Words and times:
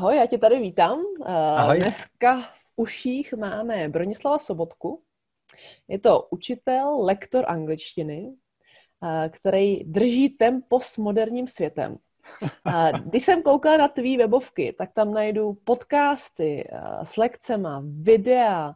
Ahoj, 0.00 0.16
já 0.16 0.26
tě 0.26 0.38
tady 0.38 0.60
vítám. 0.60 1.00
Eh, 1.26 1.32
Ahoj. 1.32 1.78
Dneska 1.78 2.40
v 2.40 2.48
uších 2.76 3.34
máme 3.34 3.88
Bronislava 3.88 4.38
Sobotku. 4.38 5.02
Je 5.88 5.98
to 5.98 6.28
učitel, 6.30 7.00
lektor 7.00 7.44
angličtiny, 7.48 8.32
eh, 9.04 9.28
který 9.28 9.84
drží 9.84 10.28
tempo 10.28 10.80
s 10.80 10.96
moderním 10.96 11.48
světem. 11.48 11.96
Eh, 12.42 12.92
Když 13.04 13.24
jsem 13.24 13.42
koukala 13.42 13.76
na 13.76 13.88
tvý 13.88 14.16
webovky, 14.16 14.72
tak 14.78 14.92
tam 14.92 15.12
najdu 15.14 15.52
podcasty 15.64 16.68
s 17.02 17.16
lekcema, 17.16 17.82
videa, 17.84 18.74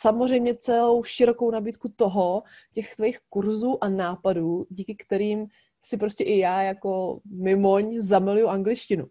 samozřejmě 0.00 0.54
celou 0.54 1.04
širokou 1.04 1.50
nabídku 1.50 1.88
toho, 1.96 2.42
těch 2.72 2.94
tvých 2.96 3.18
kurzů 3.28 3.84
a 3.84 3.88
nápadů, 3.88 4.66
díky 4.70 4.94
kterým 4.94 5.46
si 5.84 5.96
prostě 5.96 6.24
i 6.24 6.38
já 6.38 6.62
jako 6.62 7.20
mimoň 7.24 8.00
zamiluju 8.00 8.48
angličtinu. 8.48 9.06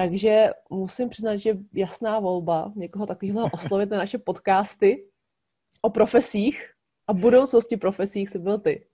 Takže 0.00 0.50
musím 0.70 1.08
přiznat, 1.08 1.36
že 1.36 1.56
jasná 1.72 2.18
volba 2.18 2.72
někoho 2.76 3.06
takového 3.06 3.48
oslovit 3.52 3.90
na 3.90 3.98
naše 3.98 4.18
podcasty 4.18 5.04
o 5.82 5.90
profesích 5.90 6.70
a 7.06 7.12
budoucnosti 7.12 7.76
profesích 7.76 8.30
si 8.30 8.38
byl 8.38 8.58
ty. 8.58 8.86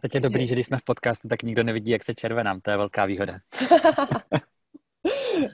Teď 0.00 0.14
je 0.14 0.20
dobrý, 0.20 0.46
že 0.46 0.54
když 0.54 0.66
jsme 0.66 0.78
v 0.78 0.84
podcastu, 0.84 1.28
tak 1.28 1.42
nikdo 1.42 1.62
nevidí, 1.62 1.90
jak 1.90 2.04
se 2.04 2.14
červenám. 2.14 2.60
To 2.60 2.70
je 2.70 2.76
velká 2.76 3.06
výhoda. 3.06 3.38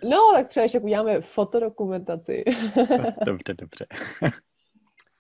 no, 0.05 0.33
tak 0.35 0.49
třeba 0.49 0.65
ještě 0.65 0.81
uděláme 0.81 1.21
fotodokumentaci. 1.21 2.45
dobře, 3.25 3.55
dobře. 3.55 3.87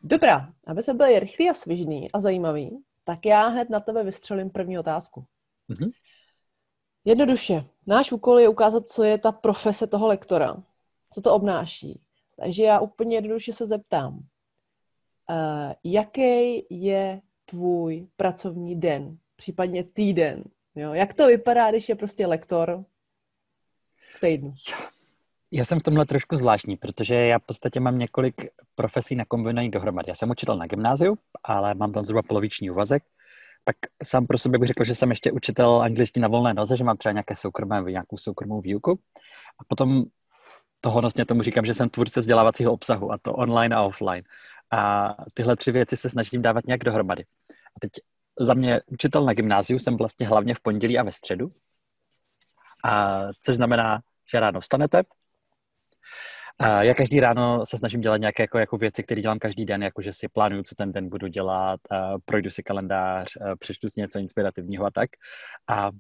Dobrá, 0.00 0.52
aby 0.66 0.82
se 0.82 0.94
byli 0.94 1.20
rychlý 1.20 1.50
a 1.50 1.54
svižný 1.54 2.12
a 2.12 2.20
zajímavý, 2.20 2.78
tak 3.04 3.26
já 3.26 3.46
hned 3.46 3.70
na 3.70 3.80
tebe 3.80 4.04
vystřelím 4.04 4.50
první 4.50 4.78
otázku. 4.78 5.24
Mm-hmm. 5.70 5.90
Jednoduše, 7.06 7.64
náš 7.86 8.12
úkol 8.12 8.38
je 8.38 8.48
ukázat, 8.48 8.88
co 8.88 9.04
je 9.04 9.18
ta 9.18 9.32
profese 9.32 9.86
toho 9.86 10.06
lektora, 10.06 10.56
co 11.14 11.20
to 11.20 11.34
obnáší. 11.34 12.00
Takže 12.36 12.62
já 12.62 12.80
úplně 12.80 13.16
jednoduše 13.16 13.52
se 13.52 13.66
zeptám, 13.66 14.14
uh, 14.14 15.72
jaký 15.84 16.66
je 16.70 17.20
tvůj 17.44 18.06
pracovní 18.16 18.80
den, 18.80 19.18
případně 19.36 19.84
týden? 19.84 20.44
Jo? 20.74 20.92
Jak 20.92 21.14
to 21.14 21.26
vypadá, 21.26 21.70
když 21.70 21.88
je 21.88 21.94
prostě 21.94 22.26
lektor 22.26 22.84
v 24.16 24.20
týdnu? 24.20 24.54
Já 25.50 25.64
jsem 25.64 25.80
v 25.80 25.82
tomhle 25.82 26.06
trošku 26.06 26.36
zvláštní, 26.36 26.76
protože 26.76 27.14
já 27.14 27.38
v 27.38 27.46
podstatě 27.46 27.80
mám 27.80 27.98
několik 27.98 28.46
profesí 28.74 29.16
nakombinovaných 29.16 29.70
dohromady. 29.70 30.10
Já 30.10 30.14
jsem 30.14 30.30
učitel 30.30 30.56
na 30.56 30.66
gymnáziu, 30.66 31.18
ale 31.44 31.74
mám 31.74 31.92
tam 31.92 32.04
zhruba 32.04 32.22
poloviční 32.22 32.70
úvazek 32.70 33.02
tak 33.68 33.76
sám 34.04 34.26
pro 34.26 34.38
sebe 34.38 34.58
bych 34.58 34.66
řekl, 34.66 34.84
že 34.84 34.94
jsem 34.94 35.10
ještě 35.10 35.32
učitel 35.32 35.82
angličtiny 35.82 36.22
na 36.22 36.28
volné 36.28 36.54
noze, 36.54 36.76
že 36.76 36.84
mám 36.84 36.96
třeba 36.96 37.12
nějaké 37.12 37.34
soukromé, 37.34 37.82
nějakou 37.82 38.18
soukromou 38.18 38.60
výuku. 38.60 38.98
A 39.58 39.64
potom 39.68 40.04
to 40.80 40.90
honosně 40.90 41.26
tomu 41.26 41.42
říkám, 41.42 41.64
že 41.64 41.74
jsem 41.74 41.88
tvůrce 41.88 42.20
vzdělávacího 42.20 42.72
obsahu, 42.72 43.12
a 43.12 43.18
to 43.22 43.32
online 43.32 43.76
a 43.76 43.82
offline. 43.82 44.22
A 44.72 45.14
tyhle 45.34 45.56
tři 45.56 45.72
věci 45.72 45.96
se 45.96 46.10
snažím 46.10 46.42
dávat 46.42 46.66
nějak 46.66 46.84
dohromady. 46.84 47.24
A 47.76 47.80
teď 47.80 47.90
za 48.40 48.54
mě 48.54 48.80
učitel 48.86 49.24
na 49.24 49.32
gymnáziu 49.32 49.78
jsem 49.78 49.96
vlastně 49.96 50.26
hlavně 50.28 50.54
v 50.54 50.60
pondělí 50.60 50.98
a 50.98 51.02
ve 51.02 51.12
středu. 51.12 51.48
A 52.84 53.22
což 53.40 53.56
znamená, 53.56 54.00
že 54.32 54.40
ráno 54.40 54.60
vstanete, 54.60 55.02
a 56.58 56.82
já 56.82 56.94
každý 56.94 57.20
ráno 57.20 57.66
se 57.66 57.78
snažím 57.78 58.00
dělat 58.00 58.16
nějaké 58.16 58.42
jako, 58.42 58.58
jako 58.58 58.76
věci, 58.76 59.02
které 59.02 59.20
dělám 59.20 59.38
každý 59.38 59.64
den, 59.64 59.82
jako 59.82 60.02
že 60.02 60.12
si 60.12 60.28
plánuju, 60.28 60.62
co 60.62 60.74
ten 60.74 60.92
den 60.92 61.08
budu 61.08 61.26
dělat, 61.26 61.80
a 61.90 62.14
projdu 62.24 62.50
si 62.50 62.62
kalendář, 62.62 63.36
a 63.36 63.56
přečtu 63.56 63.88
si 63.88 64.00
něco 64.00 64.18
inspirativního 64.18 64.86
a 64.86 64.90
tak. 64.90 65.10
A 65.68 65.90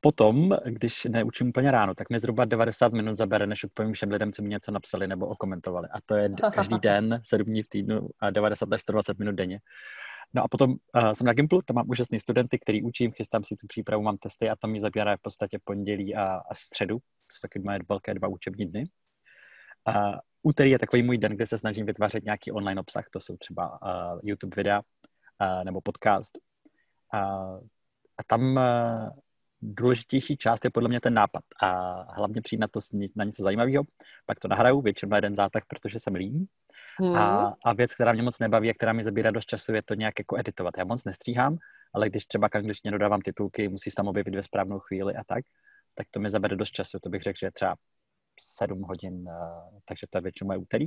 potom, 0.00 0.56
když 0.64 1.04
neučím 1.04 1.48
úplně 1.48 1.70
ráno, 1.70 1.94
tak 1.94 2.10
mi 2.10 2.20
zhruba 2.20 2.44
90 2.44 2.92
minut 2.92 3.16
zabere, 3.16 3.46
než 3.46 3.64
odpovím 3.64 3.92
všem 3.92 4.10
lidem, 4.10 4.32
co 4.32 4.42
mi 4.42 4.48
něco 4.48 4.70
napsali 4.70 5.08
nebo 5.08 5.26
okomentovali. 5.26 5.88
A 5.92 6.00
to 6.06 6.14
je 6.14 6.30
každý 6.52 6.78
den, 6.82 7.20
7 7.24 7.46
dní 7.46 7.62
v 7.62 7.68
týdnu 7.68 8.08
a 8.20 8.30
90 8.30 8.72
až 8.72 8.80
120 8.80 9.18
minut 9.18 9.32
denně. 9.32 9.60
No 10.34 10.44
a 10.44 10.48
potom 10.48 10.70
uh, 10.70 11.12
jsem 11.12 11.26
na 11.26 11.32
Gimplu, 11.32 11.62
tam 11.62 11.74
mám 11.74 11.90
úžasný 11.90 12.20
studenty, 12.20 12.58
který 12.58 12.82
učím, 12.82 13.12
chystám 13.12 13.44
si 13.44 13.56
tu 13.56 13.66
přípravu, 13.66 14.02
mám 14.02 14.16
testy 14.16 14.50
a 14.50 14.56
to 14.56 14.68
mi 14.68 14.80
zabírá 14.80 15.16
v 15.16 15.22
podstatě 15.22 15.58
pondělí 15.64 16.14
a, 16.14 16.24
a 16.50 16.54
středu, 16.54 16.98
to 16.98 17.32
jsou 17.32 17.40
taky 17.42 17.58
moje 17.58 17.78
velké 17.88 18.14
dva 18.14 18.28
učební 18.28 18.66
dny. 18.66 18.84
Uh, 19.88 20.14
úterý 20.42 20.70
je 20.70 20.78
takový 20.78 21.02
můj 21.02 21.18
den, 21.18 21.32
kde 21.32 21.46
se 21.46 21.58
snažím 21.58 21.86
vytvářet 21.86 22.24
nějaký 22.24 22.52
online 22.52 22.80
obsah, 22.80 23.04
to 23.10 23.20
jsou 23.20 23.36
třeba 23.36 23.82
uh, 23.82 24.20
YouTube 24.22 24.56
videa 24.56 24.80
uh, 24.80 25.64
nebo 25.64 25.80
podcast. 25.80 26.38
Uh, 27.14 27.60
a 28.18 28.24
tam 28.26 28.56
uh, 28.56 29.08
důležitější 29.62 30.36
část 30.36 30.64
je 30.64 30.70
podle 30.70 30.88
mě 30.88 31.00
ten 31.00 31.14
nápad 31.14 31.42
a 31.62 31.92
hlavně 32.14 32.42
přijít 32.42 32.58
na 32.58 32.68
to 32.68 32.80
na 33.16 33.24
něco 33.24 33.42
zajímavého, 33.42 33.84
pak 34.26 34.40
to 34.40 34.48
nahraju, 34.48 34.80
většinou 34.80 35.10
na 35.10 35.16
jeden 35.16 35.36
zátah, 35.36 35.62
protože 35.68 35.98
jsem 35.98 36.14
lín. 36.14 36.46
Hmm. 36.98 37.14
A, 37.14 37.56
a 37.64 37.72
věc, 37.72 37.94
která 37.94 38.12
mě 38.12 38.22
moc 38.22 38.38
nebaví 38.38 38.70
a 38.70 38.74
která 38.74 38.92
mi 38.92 39.04
zabírá 39.04 39.30
dost 39.30 39.44
času, 39.44 39.74
je 39.74 39.82
to 39.82 39.94
nějak 39.94 40.18
jako 40.18 40.38
editovat. 40.38 40.74
Já 40.78 40.84
moc 40.84 41.04
nestříhám, 41.04 41.58
ale 41.94 42.08
když 42.08 42.26
třeba 42.26 42.48
k 42.48 42.56
angličtině 42.56 42.92
dodávám 42.92 43.20
titulky, 43.20 43.68
musí 43.68 43.90
se 43.90 43.94
tam 43.96 44.08
objevit 44.08 44.34
ve 44.34 44.42
správnou 44.42 44.78
chvíli 44.78 45.14
a 45.14 45.24
tak, 45.26 45.44
tak 45.94 46.06
to 46.10 46.20
mi 46.20 46.30
zabere 46.30 46.56
dost 46.56 46.70
času. 46.70 46.98
To 47.02 47.08
bych 47.08 47.22
řekl, 47.22 47.36
že 47.40 47.46
je 47.46 47.52
třeba 47.52 47.76
7 48.40 48.82
hodin, 48.82 49.28
eh, 49.28 49.80
takže 49.84 50.06
to 50.10 50.18
je 50.18 50.22
většinou 50.22 50.46
moje 50.46 50.58
úterý. 50.58 50.86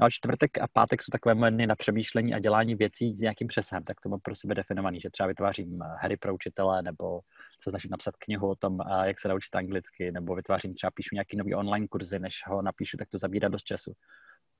No 0.00 0.06
a 0.06 0.10
čtvrtek 0.10 0.58
a 0.58 0.68
pátek 0.72 1.02
jsou 1.02 1.10
takové 1.10 1.34
moje 1.34 1.50
dny 1.50 1.66
na 1.66 1.76
přemýšlení 1.76 2.34
a 2.34 2.38
dělání 2.38 2.74
věcí 2.74 3.16
s 3.16 3.20
nějakým 3.20 3.48
přesahem, 3.48 3.84
tak 3.84 4.00
to 4.00 4.08
mám 4.08 4.20
pro 4.20 4.34
sebe 4.34 4.54
definovaný, 4.54 5.00
že 5.00 5.10
třeba 5.10 5.26
vytvářím 5.26 5.82
eh, 5.82 5.86
hry 5.98 6.16
pro 6.16 6.34
učitele, 6.34 6.82
nebo 6.82 7.20
se 7.60 7.70
snažím 7.70 7.90
napsat 7.90 8.16
knihu 8.16 8.50
o 8.50 8.56
tom, 8.56 8.78
eh, 8.80 9.08
jak 9.08 9.20
se 9.20 9.28
naučit 9.28 9.54
anglicky, 9.54 10.12
nebo 10.12 10.34
vytvářím 10.34 10.74
třeba 10.74 10.90
píšu 10.90 11.14
nějaký 11.14 11.36
nový 11.36 11.54
online 11.54 11.88
kurzy, 11.88 12.18
než 12.18 12.42
ho 12.46 12.62
napíšu, 12.62 12.96
tak 12.96 13.08
to 13.08 13.18
zabírá 13.18 13.48
dost 13.48 13.64
času. 13.64 13.92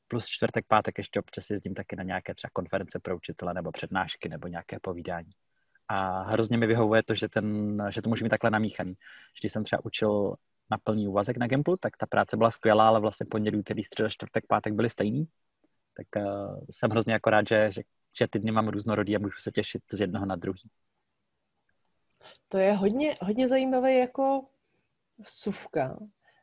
Plus 0.09 0.27
čtvrtek, 0.27 0.65
pátek 0.69 0.99
ještě 0.99 1.21
občas 1.21 1.51
jezdím 1.51 1.75
taky 1.75 1.97
na 1.97 2.03
nějaké 2.03 2.35
třeba 2.35 2.51
konference 2.53 2.99
pro 2.99 3.17
učitele, 3.17 3.55
nebo 3.55 3.73
přednášky, 3.73 4.29
nebo 4.29 4.49
nějaké 4.49 4.79
povídání. 4.83 5.31
A 5.89 6.23
hrozně 6.23 6.57
mi 6.57 6.67
vyhovuje 6.67 7.03
to, 7.03 7.15
že, 7.15 7.29
ten, 7.29 7.79
že 7.91 8.03
to 8.03 8.09
může 8.09 8.25
mít 8.25 8.31
takhle 8.31 8.51
namíchaný. 8.51 8.95
Když 9.41 9.53
jsem 9.53 9.65
třeba 9.65 9.85
učil 9.85 10.35
na 10.71 10.79
plný 10.85 11.09
úvazek 11.09 11.37
na 11.37 11.47
Gimplu, 11.47 11.77
tak 11.81 11.97
ta 11.97 12.07
práce 12.07 12.37
byla 12.37 12.51
skvělá, 12.51 12.89
ale 12.89 13.01
vlastně 13.01 13.27
pondělí, 13.27 13.59
úterý, 13.59 13.85
středa, 13.85 14.09
čtvrtek, 14.09 14.47
pátek 14.47 14.75
byly 14.75 14.91
stejný. 14.91 15.29
Tak 15.97 16.25
uh, 16.25 16.61
jsem 16.71 16.91
hrozně 16.91 17.13
jako 17.13 17.31
rád, 17.31 17.49
že, 17.49 17.73
že, 17.73 17.83
že 18.19 18.29
ty 18.29 18.39
dny 18.39 18.53
mám 18.53 18.69
různorodý 18.69 19.17
a 19.17 19.19
můžu 19.19 19.41
se 19.41 19.51
těšit 19.51 19.83
z 19.93 20.01
jednoho 20.01 20.27
na 20.27 20.37
druhý. 20.37 20.71
To 22.49 22.59
je 22.59 22.73
hodně, 22.73 23.17
hodně 23.21 23.49
zajímavé 23.49 23.93
jako 23.93 24.47
suvka, 25.23 25.99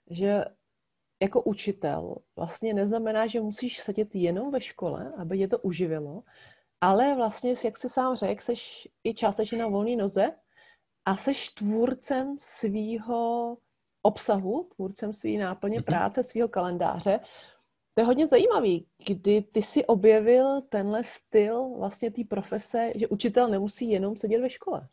že 0.10 0.44
jako 1.22 1.42
učitel 1.42 2.16
vlastně 2.36 2.74
neznamená, 2.74 3.28
že 3.28 3.42
musíš 3.42 3.80
sedět 3.80 4.16
jenom 4.16 4.52
ve 4.52 4.62
škole, 4.62 5.14
aby 5.18 5.38
tě 5.38 5.48
to 5.48 5.60
uživilo, 5.60 6.24
ale 6.82 7.16
vlastně, 7.16 7.56
jak 7.66 7.78
jsi 7.78 7.90
sám 7.90 8.16
řekl, 8.16 8.42
jsi 8.42 8.54
i 9.04 9.14
částečně 9.14 9.58
na 9.58 9.68
volné 9.68 9.96
noze 9.96 10.36
a 11.06 11.18
jsi 11.18 11.34
tvůrcem 11.54 12.38
svýho 12.40 13.58
obsahu, 14.08 14.70
tvůrcem 14.76 15.14
svý 15.14 15.38
náplně 15.38 15.80
mm-hmm. 15.80 15.86
práce, 15.86 16.24
svého 16.24 16.48
kalendáře. 16.48 17.20
To 17.94 18.02
je 18.02 18.06
hodně 18.06 18.28
zajímavý, 18.28 18.88
kdy 19.08 19.42
ty 19.42 19.62
si 19.62 19.86
objevil 19.86 20.62
tenhle 20.62 21.04
styl 21.04 21.70
vlastně 21.78 22.12
té 22.12 22.22
profese, 22.30 22.92
že 22.96 23.08
učitel 23.08 23.50
nemusí 23.50 23.90
jenom 23.90 24.18
sedět 24.18 24.42
ve 24.42 24.50
škole. 24.50 24.88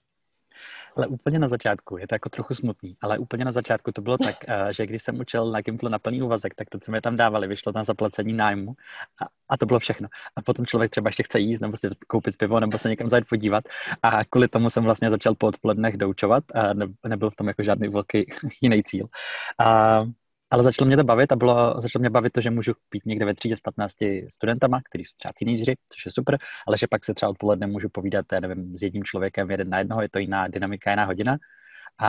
Ale 0.96 1.06
úplně 1.06 1.38
na 1.38 1.48
začátku, 1.48 1.96
je 1.96 2.08
to 2.08 2.14
jako 2.14 2.28
trochu 2.28 2.54
smutný, 2.54 2.96
ale 3.00 3.18
úplně 3.18 3.44
na 3.44 3.52
začátku 3.52 3.92
to 3.92 4.02
bylo 4.02 4.18
tak, 4.18 4.36
eh, 4.48 4.72
že 4.72 4.86
když 4.86 5.02
jsem 5.02 5.20
učil 5.20 5.50
na 5.50 5.60
Gimplu 5.60 5.88
na 5.88 5.98
plný 5.98 6.22
úvazek, 6.22 6.54
tak 6.54 6.70
to, 6.70 6.78
co 6.78 6.92
mi 6.92 7.00
tam 7.00 7.16
dávali, 7.16 7.46
vyšlo 7.46 7.72
na 7.74 7.84
zaplacení 7.84 8.32
nájmu 8.32 8.74
a, 9.22 9.24
a 9.48 9.56
to 9.56 9.66
bylo 9.66 9.78
všechno. 9.78 10.08
A 10.36 10.42
potom 10.42 10.66
člověk 10.66 10.90
třeba 10.90 11.08
ještě 11.08 11.22
chce 11.22 11.40
jíst, 11.40 11.60
nebo 11.60 11.76
si 11.76 11.88
koupit 12.06 12.36
pivo, 12.36 12.60
nebo 12.60 12.78
se 12.78 12.88
někam 12.88 13.10
zajít 13.10 13.28
podívat. 13.28 13.64
A 14.02 14.24
kvůli 14.24 14.48
tomu 14.48 14.70
jsem 14.70 14.84
vlastně 14.84 15.10
začal 15.10 15.34
po 15.34 15.46
odpolednech 15.46 15.96
doučovat 15.96 16.44
a 16.54 16.74
ne, 16.74 16.86
nebyl 17.08 17.30
v 17.30 17.36
tom 17.36 17.48
jako 17.48 17.62
žádný 17.62 17.88
velký 17.88 18.26
jiný 18.62 18.82
cíl. 18.82 19.06
A 19.58 20.04
ale 20.54 20.62
začalo 20.62 20.86
mě 20.86 20.96
to 20.96 21.04
bavit 21.04 21.32
a 21.32 21.36
bylo, 21.36 21.80
začalo 21.80 22.00
mě 22.00 22.10
bavit 22.10 22.32
to, 22.32 22.40
že 22.40 22.50
můžu 22.50 22.72
být 22.90 23.06
někde 23.06 23.24
ve 23.24 23.34
třídě 23.34 23.56
s 23.56 23.60
15 23.60 23.94
studentama, 24.28 24.80
kteří 24.90 25.04
jsou 25.04 25.14
třeba 25.16 25.32
teenageři, 25.38 25.74
což 25.94 26.06
je 26.06 26.12
super, 26.12 26.38
ale 26.66 26.78
že 26.78 26.86
pak 26.86 27.04
se 27.04 27.14
třeba 27.14 27.30
odpoledne 27.30 27.66
můžu 27.66 27.88
povídat, 27.88 28.26
já 28.32 28.40
nevím, 28.40 28.76
s 28.76 28.82
jedním 28.82 29.04
člověkem 29.04 29.50
jeden 29.50 29.68
na 29.68 29.78
jednoho, 29.78 30.02
je 30.02 30.08
to 30.08 30.18
jiná 30.18 30.48
dynamika, 30.48 30.90
jiná 30.90 31.04
hodina. 31.04 31.36
A, 31.98 32.08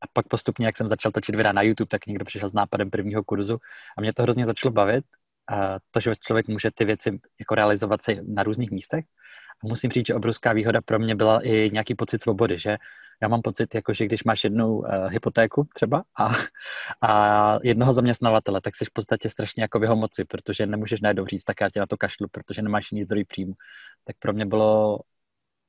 a 0.00 0.06
pak 0.12 0.28
postupně, 0.28 0.66
jak 0.66 0.76
jsem 0.76 0.88
začal 0.88 1.12
točit 1.12 1.34
videa 1.34 1.52
na 1.52 1.62
YouTube, 1.62 1.88
tak 1.88 2.06
někdo 2.06 2.24
přišel 2.24 2.48
s 2.48 2.54
nápadem 2.54 2.90
prvního 2.90 3.24
kurzu 3.24 3.58
a 3.98 4.00
mě 4.00 4.12
to 4.12 4.22
hrozně 4.22 4.46
začalo 4.46 4.72
bavit. 4.72 5.04
A 5.50 5.76
to, 5.90 6.00
že 6.00 6.12
člověk 6.26 6.48
může 6.48 6.70
ty 6.74 6.84
věci 6.84 7.18
jako 7.40 7.54
realizovat 7.54 8.02
se 8.02 8.16
na 8.26 8.42
různých 8.42 8.70
místech. 8.70 9.04
Musím 9.62 9.90
říct, 9.90 10.06
že 10.06 10.14
obrovská 10.14 10.52
výhoda 10.52 10.80
pro 10.80 10.98
mě 10.98 11.14
byla 11.14 11.40
i 11.42 11.70
nějaký 11.72 11.94
pocit 11.94 12.22
svobody, 12.22 12.58
že 12.58 12.76
já 13.22 13.28
mám 13.28 13.42
pocit, 13.42 13.74
jako, 13.74 13.94
že 13.94 14.04
když 14.04 14.24
máš 14.24 14.44
jednu 14.44 14.76
uh, 14.76 14.84
hypotéku 15.06 15.68
třeba 15.74 16.04
a, 16.18 16.28
a 17.02 17.58
jednoho 17.62 17.92
zaměstnavatele, 17.92 18.60
tak 18.60 18.76
jsi 18.76 18.84
v 18.84 18.92
podstatě 18.92 19.30
strašně 19.30 19.62
jako 19.62 19.78
v 19.78 19.82
jeho 19.82 19.96
moci, 19.96 20.24
protože 20.24 20.66
nemůžeš 20.66 21.00
najednou 21.00 21.26
říct, 21.26 21.44
tak 21.44 21.60
já 21.60 21.70
tě 21.70 21.80
na 21.80 21.86
to 21.86 21.96
kašlu, 21.96 22.28
protože 22.28 22.62
nemáš 22.62 22.92
jiný 22.92 23.02
zdroj 23.02 23.24
příjmu. 23.24 23.54
Tak 24.04 24.16
pro 24.18 24.32
mě 24.32 24.46
bylo 24.46 24.98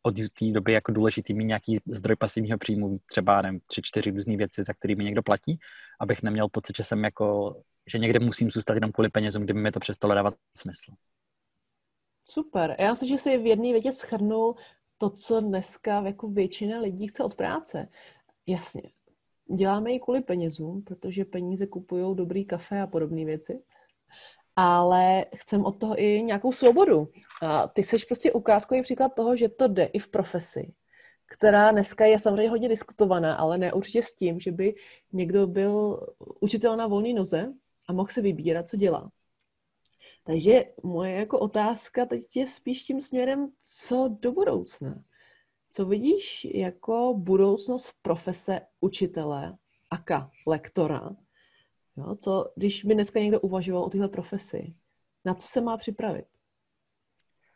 od 0.01 0.15
té 0.15 0.45
doby 0.51 0.73
jako 0.73 0.91
důležitý 0.91 1.33
mít 1.33 1.45
nějaký 1.45 1.79
zdroj 1.85 2.15
pasivního 2.15 2.57
příjmu, 2.57 2.99
třeba 3.05 3.41
nevím, 3.41 3.59
tři, 3.67 3.81
čtyři 3.83 4.11
různé 4.11 4.37
věci, 4.37 4.63
za 4.63 4.73
kterými 4.73 5.03
někdo 5.03 5.23
platí, 5.23 5.59
abych 5.99 6.23
neměl 6.23 6.49
pocit, 6.49 6.77
že 6.77 6.83
jsem 6.83 7.03
jako, 7.03 7.55
že 7.87 7.97
někde 7.97 8.19
musím 8.19 8.51
zůstat 8.51 8.73
jenom 8.73 8.91
kvůli 8.91 9.09
penězům, 9.09 9.43
kdyby 9.43 9.59
mi 9.59 9.71
to 9.71 9.79
přestalo 9.79 10.15
dávat 10.15 10.33
smysl. 10.57 10.91
Super. 12.29 12.75
Já 12.79 12.91
myslím, 12.91 13.09
že 13.09 13.17
si 13.17 13.37
v 13.37 13.45
jedné 13.45 13.71
větě 13.71 13.91
schrnul 13.91 14.55
to, 14.97 15.09
co 15.09 15.41
dneska 15.41 16.01
jako 16.01 16.27
většina 16.27 16.79
lidí 16.79 17.07
chce 17.07 17.23
od 17.23 17.35
práce. 17.35 17.89
Jasně, 18.47 18.81
děláme 19.55 19.91
ji 19.91 19.99
kvůli 19.99 20.21
penězům, 20.21 20.81
protože 20.81 21.25
peníze 21.25 21.67
kupují 21.67 22.15
dobrý 22.15 22.45
kafe 22.45 22.81
a 22.81 22.87
podobné 22.87 23.25
věci, 23.25 23.61
ale 24.55 25.25
chcem 25.35 25.65
od 25.65 25.79
toho 25.79 26.01
i 26.01 26.21
nějakou 26.23 26.51
svobodu. 26.51 27.07
A 27.41 27.67
ty 27.67 27.83
seš 27.83 28.05
prostě 28.05 28.31
ukázkový 28.31 28.81
příklad 28.81 29.15
toho, 29.15 29.35
že 29.35 29.49
to 29.49 29.67
jde 29.67 29.83
i 29.83 29.99
v 29.99 30.07
profesi, 30.07 30.73
která 31.25 31.71
dneska 31.71 32.05
je 32.05 32.19
samozřejmě 32.19 32.49
hodně 32.49 32.69
diskutovaná, 32.69 33.35
ale 33.35 33.57
ne 33.57 33.73
určitě 33.73 34.03
s 34.03 34.13
tím, 34.13 34.39
že 34.39 34.51
by 34.51 34.75
někdo 35.13 35.47
byl 35.47 36.07
učitel 36.39 36.77
na 36.77 36.87
volné 36.87 37.13
noze 37.13 37.53
a 37.87 37.93
mohl 37.93 38.09
si 38.09 38.21
vybírat, 38.21 38.69
co 38.69 38.77
dělá. 38.77 39.11
Takže 40.29 40.63
moje 40.83 41.13
jako 41.13 41.39
otázka 41.39 42.05
teď 42.05 42.37
je 42.37 42.47
spíš 42.47 42.83
tím 42.83 43.01
směrem, 43.01 43.51
co 43.63 44.17
do 44.19 44.31
budoucna. 44.31 45.03
Co 45.71 45.85
vidíš 45.85 46.47
jako 46.53 47.13
budoucnost 47.17 47.87
v 47.87 47.93
profese 48.01 48.61
učitele, 48.79 49.57
aka 49.89 50.31
lektora? 50.47 51.09
Jo, 51.97 52.15
co, 52.15 52.51
když 52.55 52.85
by 52.85 52.93
dneska 52.93 53.19
někdo 53.19 53.39
uvažoval 53.39 53.83
o 53.83 53.89
téhle 53.89 54.07
profesi, 54.07 54.73
na 55.25 55.33
co 55.33 55.47
se 55.47 55.61
má 55.61 55.77
připravit? 55.77 56.25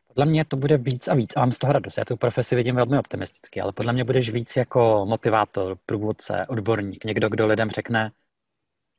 Podle 0.07 0.25
mě 0.25 0.45
to 0.45 0.57
bude 0.57 0.77
víc 0.77 1.07
a 1.07 1.13
víc 1.13 1.35
a 1.35 1.39
mám 1.39 1.51
z 1.51 1.57
toho 1.57 1.73
radost. 1.73 1.97
Já 1.97 2.05
tu 2.05 2.17
profesi 2.17 2.55
vidím 2.55 2.75
velmi 2.75 2.99
optimisticky, 2.99 3.61
ale 3.61 3.71
podle 3.71 3.93
mě 3.93 4.03
budeš 4.03 4.29
víc 4.29 4.55
jako 4.55 5.05
motivátor, 5.09 5.77
průvodce, 5.85 6.45
odborník, 6.49 7.05
někdo, 7.05 7.29
kdo 7.29 7.47
lidem 7.47 7.69
řekne, 7.69 8.11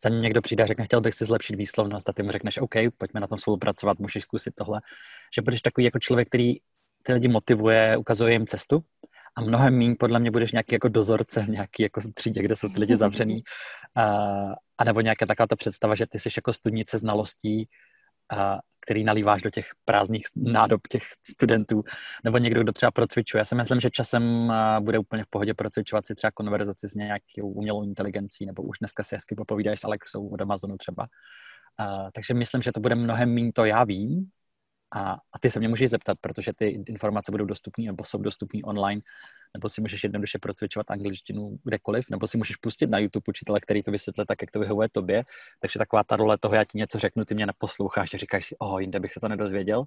za 0.03 0.09
někdo 0.09 0.43
přijde 0.43 0.65
a 0.65 0.67
řekne, 0.67 0.85
chtěl 0.85 1.01
bych 1.01 1.15
si 1.15 1.25
zlepšit 1.25 1.57
výslovnost 1.57 2.09
a 2.09 2.13
ty 2.13 2.23
mu 2.23 2.31
řekneš, 2.31 2.59
OK, 2.59 2.75
pojďme 2.99 3.21
na 3.21 3.27
tom 3.27 3.39
spolupracovat, 3.39 3.99
můžeš 3.99 4.23
zkusit 4.23 4.55
tohle. 4.55 4.81
Že 5.37 5.43
budeš 5.43 5.63
takový 5.63 5.85
jako 5.85 5.99
člověk, 5.99 6.29
který 6.29 6.55
ty 7.03 7.13
lidi 7.13 7.29
motivuje, 7.29 7.97
ukazuje 7.97 8.33
jim 8.33 8.47
cestu 8.47 8.85
a 9.37 9.41
mnohem 9.41 9.79
méně 9.79 9.95
podle 9.99 10.19
mě 10.19 10.31
budeš 10.31 10.53
nějaký 10.53 10.75
jako 10.75 10.89
dozorce 10.89 11.47
nějaký 11.49 11.83
jako 11.83 12.01
třídě, 12.15 12.43
kde 12.43 12.57
jsou 12.57 12.69
ty 12.69 12.81
lidi 12.81 12.97
zavřený. 12.97 13.43
A, 13.97 14.05
a 14.79 14.85
nebo 14.85 15.01
nějaká 15.01 15.27
taková 15.27 15.47
ta 15.47 15.57
představa, 15.57 15.95
že 15.95 16.07
ty 16.07 16.21
jsi 16.21 16.29
jako 16.37 16.53
studnice 16.53 16.99
znalostí, 16.99 17.69
a, 18.33 18.59
který 18.85 19.05
nalíváš 19.05 19.43
do 19.43 19.51
těch 19.51 19.67
prázdných 19.85 20.25
nádob 20.37 20.87
těch 20.89 21.03
studentů, 21.27 21.83
nebo 22.25 22.39
někdo, 22.39 22.63
kdo 22.63 22.73
třeba 22.73 22.91
procvičuje. 22.91 23.39
Já 23.39 23.45
si 23.45 23.55
myslím, 23.55 23.81
že 23.81 23.91
časem 23.91 24.53
bude 24.81 24.99
úplně 24.99 25.25
v 25.25 25.31
pohodě 25.31 25.55
procvičovat 25.55 26.07
si 26.07 26.15
třeba 26.15 26.31
konverzaci 26.31 26.89
s 26.89 26.95
nějakou 26.95 27.49
umělou 27.49 27.85
inteligencí, 27.85 28.47
nebo 28.47 28.63
už 28.63 28.79
dneska 28.79 29.03
si 29.03 29.15
hezky 29.15 29.35
popovídáš 29.35 29.81
s 29.81 29.85
Alexou 29.85 30.29
od 30.29 30.41
Amazonu 30.41 30.77
třeba. 30.77 31.07
A, 31.79 32.11
takže 32.11 32.35
myslím, 32.35 32.63
že 32.63 32.73
to 32.73 32.81
bude 32.81 32.95
mnohem 32.95 33.35
méně 33.35 33.53
to 33.53 33.65
já 33.65 33.85
vím, 33.85 34.31
a, 34.95 35.13
a 35.13 35.39
ty 35.41 35.51
se 35.51 35.59
mě 35.59 35.69
můžeš 35.69 35.91
zeptat, 35.91 36.19
protože 36.21 36.53
ty 36.57 36.67
informace 36.67 37.33
budou 37.33 37.45
dostupné 37.45 37.85
nebo 37.85 38.05
jsou 38.05 38.19
dostupné 38.19 38.61
online, 38.65 39.01
nebo 39.55 39.69
si 39.69 39.81
můžeš 39.81 40.05
jednoduše 40.05 40.39
procvičovat 40.39 40.91
angličtinu 40.91 41.59
kdekoliv, 41.65 42.11
nebo 42.11 42.27
si 42.27 42.39
můžeš 42.39 42.57
pustit 42.57 42.91
na 42.91 42.99
YouTube 42.99 43.25
učitele, 43.29 43.61
který 43.61 43.83
to 43.83 43.91
vysvětlí 43.91 44.25
tak, 44.29 44.43
jak 44.43 44.51
to 44.51 44.61
vyhovuje 44.61 44.89
tobě. 44.89 45.25
Takže 45.61 45.79
taková 45.79 46.05
ta 46.05 46.17
role 46.17 46.39
toho, 46.39 46.55
já 46.55 46.65
ti 46.65 46.79
něco 46.79 46.99
řeknu, 46.99 47.25
ty 47.25 47.35
mě 47.35 47.47
neposloucháš 47.47 48.11
říkáš 48.11 48.47
si, 48.47 48.57
oho, 48.59 48.79
jinde 48.79 49.01
bych 49.01 49.13
se 49.13 49.21
to 49.21 49.29
nedozvěděl, 49.29 49.85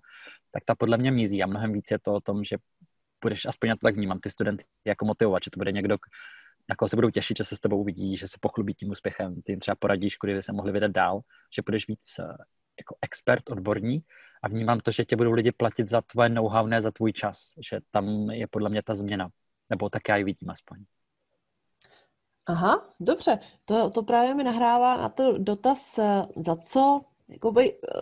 tak 0.52 0.64
ta 0.66 0.76
podle 0.76 0.98
mě 0.98 1.12
mizí 1.12 1.44
a 1.44 1.48
mnohem 1.48 1.74
víc 1.74 1.92
je 1.92 2.00
to 2.00 2.14
o 2.14 2.22
tom, 2.22 2.44
že 2.44 2.58
budeš, 3.24 3.46
aspoň 3.46 3.70
já 3.70 3.76
to 3.76 3.88
tak 3.88 3.96
vnímám, 3.96 4.20
ty 4.20 4.30
studenty 4.30 4.64
jako 4.86 5.06
motivovat, 5.06 5.44
že 5.44 5.52
to 5.52 5.58
bude 5.58 5.72
někdo, 5.72 5.98
na 6.70 6.76
koho 6.76 6.90
se 6.90 6.96
budou 6.96 7.10
těšit, 7.10 7.38
že 7.38 7.44
se 7.44 7.56
s 7.56 7.60
tebou 7.60 7.82
uvidí, 7.82 8.18
že 8.18 8.28
se 8.28 8.38
pochlubí 8.40 8.74
tím 8.74 8.90
úspěchem, 8.90 9.42
ty 9.42 9.52
jim 9.52 9.60
třeba 9.60 9.76
poradíš, 9.76 10.18
kudy 10.18 10.34
by 10.34 10.44
se 10.44 10.54
mohli 10.54 10.72
vydat 10.72 10.92
dál, 10.92 11.20
že 11.56 11.62
budeš 11.66 11.88
víc 11.88 12.16
eh, 12.20 12.24
jako 12.80 12.96
expert, 13.02 13.50
odborník 13.50 14.06
a 14.44 14.48
vnímám 14.48 14.80
to, 14.80 14.92
že 14.92 15.06
tě 15.06 15.16
budou 15.16 15.32
lidi 15.32 15.52
platit 15.52 15.90
za 15.90 16.02
tvoje 16.02 16.30
know-how, 16.30 16.68
ne 16.68 16.82
za 16.82 16.92
tvůj 16.92 17.14
čas, 17.14 17.54
že 17.70 17.80
tam 17.92 18.30
je 18.30 18.48
podle 18.48 18.70
mě 18.70 18.84
ta 18.84 18.96
změna, 18.96 19.30
nebo 19.70 19.90
tak 19.90 20.10
já 20.10 20.18
ji 20.18 20.24
vidím 20.24 20.50
aspoň. 20.50 20.86
Aha, 22.46 22.94
dobře. 23.00 23.40
To, 23.66 23.90
to 23.90 24.04
právě 24.04 24.36
mi 24.36 24.44
nahrává 24.44 24.98
na 24.98 25.10
to 25.10 25.38
dotaz, 25.38 25.98
eh, 25.98 26.28
za 26.36 26.56
co, 26.56 27.02
jakoby, 27.28 27.74
eh, 27.74 28.02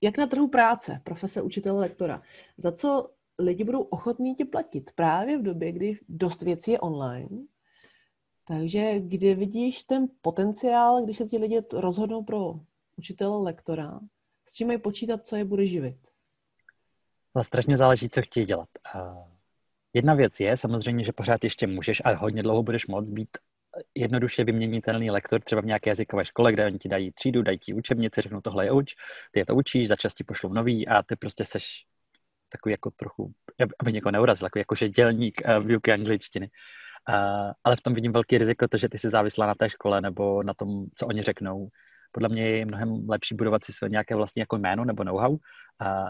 jak 0.00 0.18
na 0.18 0.26
trhu 0.26 0.48
práce, 0.48 1.00
profese 1.04 1.42
učitele, 1.42 1.80
lektora, 1.80 2.22
za 2.58 2.72
co 2.72 3.10
lidi 3.38 3.64
budou 3.64 3.82
ochotní 3.82 4.34
tě 4.34 4.44
platit 4.44 4.90
právě 4.94 5.38
v 5.38 5.42
době, 5.42 5.72
kdy 5.72 5.98
dost 6.08 6.42
věcí 6.42 6.70
je 6.70 6.80
online. 6.80 7.28
Takže 8.48 9.00
kdy 9.00 9.34
vidíš 9.34 9.84
ten 9.84 10.08
potenciál, 10.20 11.04
když 11.04 11.16
se 11.16 11.24
ti 11.24 11.38
lidi 11.38 11.62
rozhodnou 11.72 12.22
pro 12.22 12.54
učitele, 12.96 13.42
lektora, 13.42 14.00
s 14.48 14.54
čím 14.54 14.66
mají 14.66 14.78
počítat, 14.78 15.26
co 15.26 15.36
je 15.36 15.44
bude 15.44 15.66
živit? 15.66 15.98
To 17.32 17.44
strašně 17.44 17.76
záleží, 17.76 18.08
co 18.08 18.22
chtějí 18.22 18.46
dělat. 18.46 18.68
Jedna 19.94 20.14
věc 20.14 20.40
je 20.40 20.56
samozřejmě, 20.56 21.04
že 21.04 21.12
pořád 21.12 21.44
ještě 21.44 21.66
můžeš 21.66 22.02
a 22.04 22.14
hodně 22.14 22.42
dlouho 22.42 22.62
budeš 22.62 22.86
moct 22.86 23.10
být 23.10 23.28
jednoduše 23.94 24.44
vyměnitelný 24.44 25.10
lektor 25.10 25.40
třeba 25.40 25.62
v 25.62 25.64
nějaké 25.64 25.90
jazykové 25.90 26.24
škole, 26.24 26.52
kde 26.52 26.66
oni 26.66 26.78
ti 26.78 26.88
dají 26.88 27.12
třídu, 27.12 27.42
dají 27.42 27.58
ti 27.58 27.74
učebnici, 27.74 28.20
řeknou 28.20 28.40
tohle 28.40 28.64
je 28.64 28.70
uč, 28.70 28.94
ty 29.30 29.40
je 29.40 29.46
to 29.46 29.54
učíš, 29.54 29.88
za 29.88 29.96
ti 29.96 30.24
pošlou 30.24 30.52
nový 30.52 30.88
a 30.88 31.02
ty 31.02 31.16
prostě 31.16 31.44
seš 31.44 31.84
takový 32.48 32.72
jako 32.72 32.90
trochu, 32.90 33.32
aby 33.80 33.92
někoho 33.92 34.12
neurazil, 34.12 34.46
jako 34.46 34.58
jakože 34.58 34.88
dělník 34.88 35.42
eh, 35.44 35.60
výuky 35.60 35.92
angličtiny. 35.92 36.50
Uh, 37.08 37.52
ale 37.64 37.76
v 37.76 37.80
tom 37.80 37.94
vidím 37.94 38.12
velký 38.12 38.38
riziko 38.38 38.68
to, 38.68 38.76
že 38.76 38.88
ty 38.88 38.98
jsi 38.98 39.08
závislá 39.08 39.46
na 39.46 39.54
té 39.54 39.70
škole 39.70 40.00
nebo 40.00 40.42
na 40.42 40.54
tom, 40.54 40.86
co 40.94 41.06
oni 41.06 41.22
řeknou 41.22 41.68
podle 42.12 42.28
mě 42.28 42.48
je 42.48 42.66
mnohem 42.66 43.06
lepší 43.08 43.34
budovat 43.34 43.64
si 43.64 43.72
své 43.72 43.88
nějaké 43.88 44.14
vlastní 44.16 44.40
jako 44.40 44.56
jméno 44.56 44.84
nebo 44.84 45.04
know-how 45.04 45.36
a, 45.78 46.04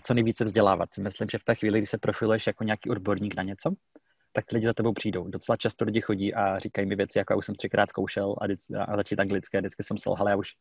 co 0.00 0.14
nejvíce 0.14 0.44
vzdělávat. 0.44 0.88
Myslím, 0.98 1.28
že 1.28 1.38
v 1.38 1.44
té 1.44 1.54
chvíli, 1.54 1.78
kdy 1.78 1.86
se 1.86 1.98
profiluješ 1.98 2.46
jako 2.46 2.64
nějaký 2.64 2.90
odborník 2.90 3.34
na 3.34 3.42
něco, 3.42 3.70
tak 4.32 4.44
ty 4.46 4.56
lidi 4.56 4.66
za 4.66 4.72
tebou 4.72 4.92
přijdou. 4.92 5.28
Docela 5.28 5.56
často 5.56 5.84
lidi 5.84 6.00
chodí 6.00 6.34
a 6.34 6.58
říkají 6.58 6.88
mi 6.88 6.96
věci, 6.96 7.18
jako 7.18 7.32
já 7.32 7.36
už 7.36 7.46
jsem 7.46 7.54
třikrát 7.54 7.88
zkoušel 7.88 8.34
a, 8.38 8.44
vždycky, 8.44 8.74
a 8.74 8.96
začít 8.96 9.20
anglické, 9.20 9.60
vždycky 9.60 9.82
jsem 9.82 9.98
selhal, 9.98 10.28
já 10.28 10.36
už 10.36 10.52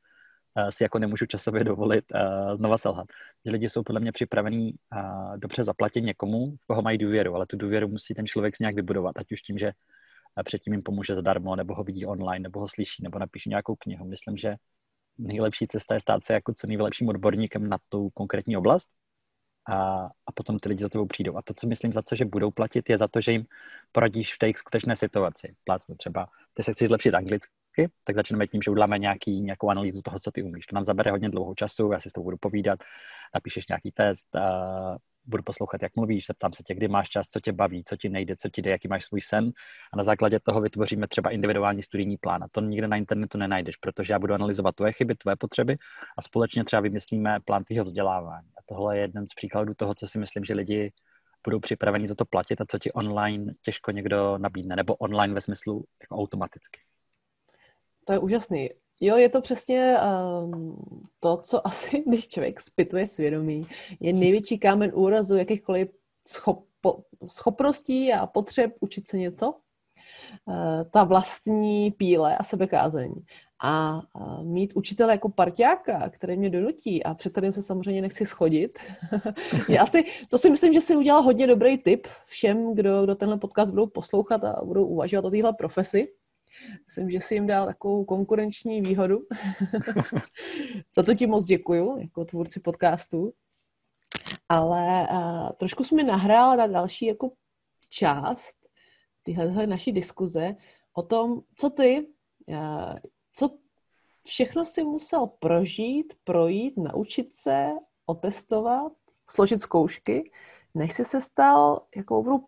uh, 0.58 0.70
si 0.70 0.84
jako 0.84 1.00
nemůžu 1.00 1.26
časově 1.26 1.64
dovolit 1.64 2.06
uh, 2.14 2.58
znova 2.58 2.78
selhat. 2.78 3.08
Ty 3.44 3.52
lidi 3.52 3.70
jsou 3.70 3.84
podle 3.84 4.02
mě 4.02 4.12
připravení 4.12 4.74
uh, 4.74 5.38
dobře 5.38 5.64
zaplatit 5.64 6.02
někomu, 6.02 6.56
v 6.56 6.68
koho 6.68 6.82
mají 6.82 6.98
důvěru, 6.98 7.36
ale 7.36 7.46
tu 7.46 7.58
důvěru 7.58 7.88
musí 7.88 8.14
ten 8.14 8.28
člověk 8.28 8.56
si 8.56 8.64
nějak 8.64 8.76
vybudovat, 8.76 9.18
ať 9.18 9.32
už 9.32 9.42
tím, 9.42 9.58
že 9.58 9.72
předtím 10.44 10.74
jim 10.74 10.84
pomůže 10.84 11.16
zadarmo, 11.16 11.56
nebo 11.56 11.76
ho 11.76 11.84
vidí 11.84 12.06
online, 12.06 12.44
nebo 12.44 12.60
ho 12.60 12.68
slyší, 12.68 13.04
nebo 13.04 13.20
napíše 13.20 13.50
nějakou 13.50 13.76
knihu. 13.76 14.06
Myslím, 14.06 14.38
že 14.38 14.56
nejlepší 15.18 15.68
cesta 15.68 15.94
je 15.94 16.00
stát 16.00 16.26
se 16.26 16.34
jako 16.34 16.54
co 16.54 16.68
nejlepším 16.68 17.10
odborníkem 17.10 17.70
na 17.70 17.78
tu 17.90 18.10
konkrétní 18.10 18.58
oblast 18.58 18.90
a, 19.70 20.10
a 20.26 20.32
potom 20.32 20.60
ty 20.60 20.70
lidi 20.70 20.84
za 20.84 20.90
tebou 20.90 21.06
přijdou. 21.06 21.38
A 21.38 21.42
to, 21.42 21.54
co 21.54 21.68
myslím 21.68 21.94
za 21.94 22.02
co, 22.02 22.16
že 22.16 22.26
budou 22.26 22.52
platit, 22.52 22.90
je 22.90 22.98
za 22.98 23.08
to, 23.08 23.22
že 23.22 23.32
jim 23.32 23.46
poradíš 23.92 24.34
v 24.34 24.38
té 24.38 24.52
skutečné 24.56 24.96
situaci. 24.96 25.56
Plácnu 25.64 25.96
třeba, 25.96 26.28
ty 26.54 26.64
se 26.64 26.74
chceš 26.74 26.88
zlepšit 26.88 27.14
anglicky, 27.14 27.90
tak 28.04 28.16
začneme 28.16 28.48
tím, 28.48 28.62
že 28.62 28.72
uděláme 28.72 29.00
nějaký, 29.00 29.42
nějakou 29.42 29.70
analýzu 29.70 30.02
toho, 30.02 30.20
co 30.20 30.32
ty 30.32 30.44
umíš. 30.44 30.66
To 30.66 30.76
nám 30.76 30.84
zabere 30.84 31.12
hodně 31.12 31.30
dlouho 31.30 31.56
času, 31.56 31.92
já 31.92 32.00
si 32.00 32.10
s 32.10 32.14
tou 32.14 32.24
budu 32.24 32.38
povídat, 32.38 32.80
napíšeš 33.36 33.68
nějaký 33.68 33.92
test, 33.92 34.26
budu 35.26 35.44
poslouchat, 35.44 35.84
jak 35.84 35.96
mluvíš, 35.96 36.26
zeptám 36.26 36.54
se 36.54 36.64
tě, 36.64 36.76
kdy 36.76 36.88
máš 36.88 37.10
čas, 37.10 37.28
co 37.28 37.40
tě 37.40 37.52
baví, 37.52 37.84
co 37.84 37.98
ti 37.98 38.10
nejde, 38.10 38.36
co 38.36 38.50
ti 38.50 38.62
jde, 38.62 38.72
jaký 38.72 38.88
máš 38.88 39.06
svůj 39.06 39.22
sen 39.22 39.52
a 39.94 39.98
na 39.98 40.04
základě 40.04 40.40
toho 40.40 40.62
vytvoříme 40.62 41.08
třeba 41.08 41.30
individuální 41.30 41.84
studijní 41.84 42.18
plán. 42.18 42.44
A 42.44 42.48
to 42.52 42.62
nikde 42.62 42.88
na 42.88 42.98
internetu 42.98 43.38
nenajdeš, 43.38 43.76
protože 43.76 44.14
já 44.14 44.20
budu 44.20 44.34
analyzovat 44.34 44.76
tvoje 44.76 44.92
chyby, 44.92 45.16
tvoje 45.16 45.36
potřeby 45.36 45.78
a 46.18 46.22
společně 46.22 46.64
třeba 46.64 46.80
vymyslíme 46.80 47.40
plán 47.46 47.64
tvého 47.64 47.86
vzdělávání. 47.86 48.48
A 48.58 48.62
tohle 48.66 48.98
je 48.98 49.02
jeden 49.02 49.28
z 49.28 49.34
příkladů 49.34 49.74
toho, 49.74 49.96
co 49.96 50.08
si 50.08 50.20
myslím, 50.20 50.44
že 50.44 50.54
lidi 50.54 50.92
budou 51.44 51.60
připraveni 51.60 52.08
za 52.08 52.16
to 52.16 52.26
platit 52.26 52.62
a 52.62 52.66
co 52.66 52.80
ti 52.80 52.92
online 52.92 53.52
těžko 53.62 53.92
někdo 53.92 54.38
nabídne, 54.38 54.76
nebo 54.76 54.96
online 54.96 55.34
ve 55.34 55.42
smyslu 55.42 55.86
jako 56.02 56.16
automaticky. 56.16 56.80
To 58.06 58.14
je 58.14 58.20
úžasný. 58.20 58.70
Jo, 59.02 59.18
je 59.18 59.30
to 59.30 59.42
přesně 59.42 59.98
um, 60.44 60.78
to, 61.20 61.38
co 61.44 61.68
asi, 61.68 62.04
když 62.08 62.28
člověk 62.28 62.62
spituje 62.62 63.08
svědomí, 63.08 63.68
je 64.00 64.14
největší 64.14 64.58
kámen 64.58 64.92
úrazu 64.94 65.38
jakýchkoliv 65.38 65.90
schopo, 66.28 67.04
schopností 67.28 68.14
a 68.14 68.28
potřeb 68.28 68.72
učit 68.80 69.08
se 69.08 69.18
něco. 69.18 69.54
Uh, 70.46 70.56
ta 70.92 71.04
vlastní 71.04 71.92
píle 71.92 72.38
a 72.38 72.44
sebekázeň. 72.44 73.14
A 73.64 74.02
uh, 74.14 74.44
mít 74.44 74.74
učitele 74.76 75.14
jako 75.14 75.30
parťáka, 75.30 76.10
který 76.10 76.38
mě 76.38 76.50
donutí 76.50 77.04
a 77.04 77.14
před 77.14 77.32
kterým 77.32 77.54
se 77.54 77.64
samozřejmě 77.64 78.02
nechci 78.02 78.26
schodit. 78.26 78.80
Já 79.70 79.86
si, 79.86 80.04
to 80.30 80.38
si 80.38 80.50
myslím, 80.50 80.74
že 80.74 80.82
si 80.82 80.96
udělal 80.96 81.22
hodně 81.22 81.48
dobrý 81.48 81.78
tip 81.78 82.08
všem, 82.26 82.76
kdo, 82.76 83.04
kdo 83.04 83.16
tenhle 83.16 83.38
podcast 83.38 83.72
budou 83.72 83.88
poslouchat 83.88 84.44
a 84.44 84.66
budou 84.66 84.86
uvažovat 84.86 85.26
o 85.26 85.32
téhle 85.32 85.54
profesi 85.54 86.08
Myslím, 86.86 87.12
že 87.12 87.22
si 87.22 87.34
jim 87.34 87.48
dal 87.48 87.66
takovou 87.66 88.06
konkurenční 88.06 88.82
výhodu. 88.82 89.20
Za 90.96 91.04
to 91.04 91.14
ti 91.14 91.28
moc 91.28 91.46
děkuju, 91.46 91.98
jako 92.00 92.26
tvůrci 92.26 92.60
podcastu. 92.60 93.34
ale 94.50 95.08
uh, 95.12 95.50
trošku 95.58 95.84
jsme 95.84 96.04
nahrál 96.04 96.58
na 96.58 96.68
další 96.68 97.06
jako 97.06 97.32
část 97.90 98.56
tyhle 99.24 99.68
naší 99.68 99.92
diskuze 99.92 100.56
o 100.94 101.04
tom, 101.04 101.42
co 101.56 101.70
ty, 101.70 102.08
uh, 102.48 102.96
co 103.34 103.50
všechno 104.26 104.66
si 104.66 104.84
musel 104.84 105.28
prožít, 105.28 106.14
projít, 106.24 106.78
naučit 106.78 107.36
se, 107.36 107.68
otestovat, 108.06 108.94
složit 109.30 109.62
zkoušky, 109.62 110.32
než 110.74 110.94
jsi 110.94 111.06
se 111.06 111.22
stal 111.22 111.86
jako 111.96 112.20
opravdu 112.20 112.46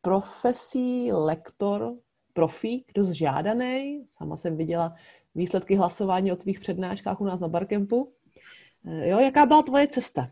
profesí 0.00 1.12
lektor, 1.12 1.96
profík, 2.38 2.92
dost 2.94 3.10
žádaný. 3.10 4.06
Sama 4.10 4.36
jsem 4.36 4.56
viděla 4.56 4.94
výsledky 5.34 5.76
hlasování 5.76 6.32
o 6.32 6.36
tvých 6.36 6.60
přednáškách 6.60 7.20
u 7.20 7.24
nás 7.24 7.40
na 7.40 7.48
Barkempu. 7.48 8.12
Eh, 8.86 9.08
jo, 9.08 9.18
jaká 9.18 9.46
byla 9.46 9.62
tvoje 9.62 9.88
cesta? 9.88 10.30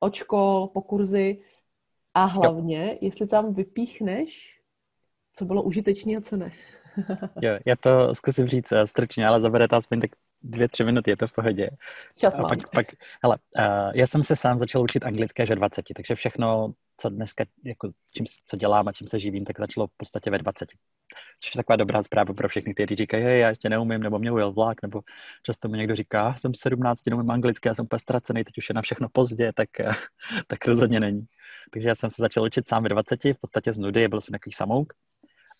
Od 0.00 0.14
škol, 0.14 0.66
po 0.66 0.82
kurzy 0.82 1.40
a 2.14 2.24
hlavně, 2.24 2.88
jo. 2.92 2.98
jestli 3.00 3.26
tam 3.26 3.54
vypíchneš, 3.54 4.60
co 5.34 5.44
bylo 5.44 5.62
užitečné 5.62 6.16
a 6.16 6.20
co 6.20 6.36
ne. 6.36 6.52
jo, 7.42 7.58
já 7.66 7.76
to 7.76 8.14
zkusím 8.14 8.48
říct 8.48 8.72
uh, 8.72 8.82
stručně, 8.82 9.26
ale 9.26 9.40
zabere 9.40 9.68
to 9.68 9.76
aspoň 9.76 10.00
tak 10.00 10.10
dvě, 10.42 10.68
tři 10.68 10.84
minuty, 10.84 11.10
je 11.10 11.16
to 11.16 11.26
v 11.26 11.32
pohodě. 11.32 11.70
Čas 12.16 12.38
mám. 12.38 12.48
Pak, 12.48 12.70
pak, 12.70 12.86
hele, 13.24 13.38
uh, 13.58 13.92
já 13.94 14.06
jsem 14.06 14.22
se 14.22 14.36
sám 14.36 14.58
začal 14.58 14.82
učit 14.82 15.04
anglické 15.04 15.42
až 15.42 15.48
ve 15.48 15.56
20, 15.56 15.84
takže 15.96 16.14
všechno, 16.14 16.72
co 16.96 17.08
dneska, 17.08 17.44
jako, 17.64 17.88
čím, 18.14 18.26
co 18.46 18.56
dělám 18.56 18.88
a 18.88 18.92
čím 18.92 19.08
se 19.08 19.18
živím, 19.20 19.44
tak 19.44 19.58
začalo 19.58 19.86
v 19.86 19.96
podstatě 19.96 20.30
ve 20.30 20.38
20. 20.38 20.68
Což 21.40 21.54
je 21.54 21.58
taková 21.58 21.76
dobrá 21.76 22.02
zpráva 22.02 22.34
pro 22.34 22.48
všechny, 22.48 22.74
kteří 22.74 22.96
říkají, 22.96 23.24
hej, 23.24 23.40
já 23.40 23.48
ještě 23.48 23.68
neumím, 23.68 24.00
nebo 24.00 24.18
mě 24.18 24.32
ujel 24.32 24.52
vlak, 24.52 24.82
nebo 24.82 25.02
často 25.42 25.68
mi 25.68 25.78
někdo 25.78 25.94
říká, 25.94 26.34
jsem 26.34 26.54
17, 26.54 27.06
neumím 27.06 27.30
anglicky, 27.30 27.68
já 27.68 27.74
jsem 27.74 27.84
úplně 27.84 28.00
ztracený, 28.00 28.44
teď 28.44 28.58
už 28.58 28.68
je 28.68 28.74
na 28.74 28.82
všechno 28.82 29.08
pozdě, 29.12 29.52
tak, 29.52 29.68
tak 30.46 30.66
rozhodně 30.66 31.00
není. 31.00 31.26
Takže 31.72 31.88
já 31.88 31.94
jsem 31.94 32.10
se 32.10 32.22
začal 32.22 32.44
učit 32.44 32.68
sám 32.68 32.82
ve 32.82 32.88
20, 32.88 33.24
v 33.24 33.40
podstatě 33.40 33.72
z 33.72 33.78
nudy, 33.78 34.08
byl 34.08 34.20
jsem 34.20 34.32
takový 34.32 34.52
samouk. 34.52 34.92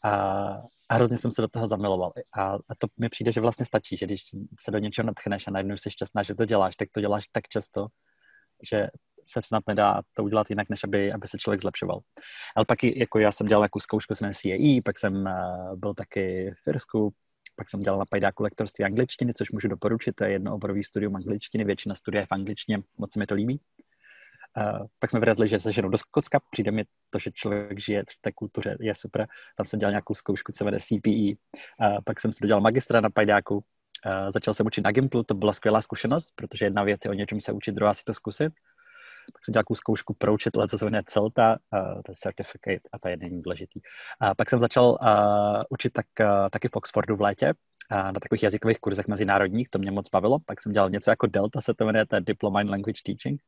A 0.05 0.63
a 0.89 0.95
hrozně 0.95 1.17
jsem 1.19 1.31
se 1.31 1.43
do 1.43 1.49
toho 1.49 1.67
zamiloval. 1.67 2.13
A, 2.33 2.55
a 2.55 2.75
to 2.79 2.87
mi 2.99 3.09
přijde, 3.09 3.33
že 3.33 3.41
vlastně 3.41 3.67
stačí, 3.67 3.97
že 3.97 4.07
když 4.07 4.23
se 4.61 4.71
do 4.71 4.79
něčeho 4.79 5.07
natchneš 5.07 5.47
a 5.47 5.51
najednou 5.51 5.77
jsi 5.77 5.91
šťastná, 5.91 6.23
že 6.23 6.35
to 6.35 6.45
děláš, 6.45 6.77
tak 6.77 6.89
to 6.93 7.01
děláš 7.01 7.25
tak 7.33 7.49
často, 7.49 7.87
že 8.71 8.87
se 9.29 9.41
snad 9.45 9.63
nedá 9.67 10.03
to 10.15 10.25
udělat 10.25 10.51
jinak, 10.51 10.69
než 10.69 10.85
aby, 10.85 11.13
aby 11.13 11.29
se 11.29 11.39
člověk 11.39 11.61
zlepšoval. 11.61 12.01
Ale 12.57 12.65
pak 12.65 12.85
jako 12.85 13.19
já 13.19 13.33
jsem 13.33 13.47
dělal 13.47 13.63
nějakou 13.63 13.81
zkoušku 13.81 14.15
s 14.15 14.19
CAE, 14.19 14.79
pak 14.85 14.99
jsem 14.99 15.15
uh, 15.15 15.77
byl 15.77 15.95
taky 15.95 16.55
v 16.65 16.69
Irsku, 16.69 17.13
pak 17.57 17.69
jsem 17.69 17.81
dělal 17.81 17.99
na 17.99 18.05
pajdáku 18.05 18.43
lektorství 18.43 18.85
angličtiny, 18.85 19.35
což 19.35 19.51
můžu 19.51 19.69
doporučit, 19.69 20.17
to 20.17 20.25
je 20.25 20.31
jednooborový 20.31 20.85
studium 20.85 21.17
angličtiny, 21.17 21.65
většina 21.65 21.95
studie 21.95 22.23
je 22.23 22.27
v 22.27 22.33
angličtině, 22.33 22.79
moc 22.99 23.13
se 23.13 23.19
mi 23.19 23.27
to 23.27 23.35
líbí. 23.35 23.61
Uh, 24.59 24.87
pak 24.99 25.11
jsme 25.11 25.21
vyrazili, 25.21 25.49
že 25.49 25.59
se 25.59 25.73
ženou 25.73 25.89
do 25.89 25.99
Skotska. 25.99 26.41
Přijde 26.51 26.71
mi 26.71 26.85
to, 27.11 27.19
že 27.19 27.31
člověk 27.31 27.81
žije 27.81 28.03
v 28.03 28.21
té 28.21 28.33
kultuře, 28.33 28.77
je 28.81 28.95
super. 28.95 29.27
Tam 29.57 29.67
jsem 29.67 29.79
dělal 29.79 29.91
nějakou 29.91 30.15
zkoušku, 30.15 30.53
co 30.53 30.65
jmenuje 30.65 30.81
CPE. 30.81 31.11
Uh, 31.11 31.99
pak 32.05 32.21
jsem 32.21 32.33
si 32.33 32.39
dodělal 32.43 32.61
magistra 32.61 33.01
na 33.01 33.11
Pajdáku. 33.11 33.55
Uh, 33.57 34.31
začal 34.31 34.55
jsem 34.55 34.67
učit 34.67 34.85
na 34.85 34.93
Gimplu, 34.93 35.23
to 35.23 35.35
byla 35.35 35.53
skvělá 35.53 35.81
zkušenost, 35.81 36.33
protože 36.35 36.67
jedna 36.67 36.83
věc 36.83 37.01
je 37.05 37.11
o 37.11 37.15
něčem 37.15 37.41
se 37.41 37.53
učit, 37.53 37.73
druhá 37.73 37.95
si 37.95 38.05
to 38.05 38.15
zkusit. 38.15 38.53
Pak 39.33 39.45
jsem 39.45 39.53
dělal 39.53 39.65
zkoušku 39.75 40.15
pro 40.15 40.35
učitele, 40.35 40.69
co 40.69 40.79
se 40.79 40.85
jmenuje 40.85 41.03
CELTA, 41.07 41.57
uh, 41.73 42.03
to 42.03 42.13
je 42.13 42.15
certificate 42.15 42.89
a 42.93 42.99
to 42.99 43.09
je 43.09 43.17
není 43.17 43.43
důležitý. 43.43 43.81
Uh, 44.23 44.31
pak 44.37 44.51
jsem 44.51 44.61
začal 44.61 44.99
uh, 45.03 45.63
učit 45.71 45.93
tak, 45.93 46.07
uh, 46.21 46.49
taky 46.51 46.69
v 46.69 46.77
Oxfordu 46.77 47.17
v 47.17 47.21
létě, 47.21 47.55
na 47.91 48.13
takových 48.13 48.43
jazykových 48.43 48.79
kurzech 48.79 49.07
mezinárodních, 49.07 49.69
to 49.69 49.79
mě 49.79 49.91
moc 49.91 50.11
bavilo. 50.11 50.39
Pak 50.47 50.63
jsem 50.63 50.73
dělal 50.73 50.91
něco 50.91 51.11
jako 51.11 51.27
Delta, 51.27 51.61
se 51.61 51.75
to 51.75 51.85
jmenuje, 51.85 52.07
to 52.07 52.17
je 52.17 52.21
Diploma 52.21 52.61
in 52.61 52.71
Language 52.71 53.03
Teaching 53.05 53.41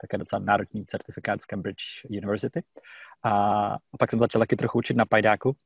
také 0.00 0.18
docela 0.18 0.40
národní 0.40 0.86
certifikát 0.86 1.42
z 1.42 1.46
Cambridge 1.46 2.04
University. 2.10 2.62
A, 3.22 3.30
a 3.74 3.96
pak 3.98 4.10
jsem 4.10 4.20
začal 4.20 4.38
taky 4.40 4.56
trochu 4.56 4.78
učit 4.78 4.96
na 4.96 5.04
Pajdáku. 5.04 5.56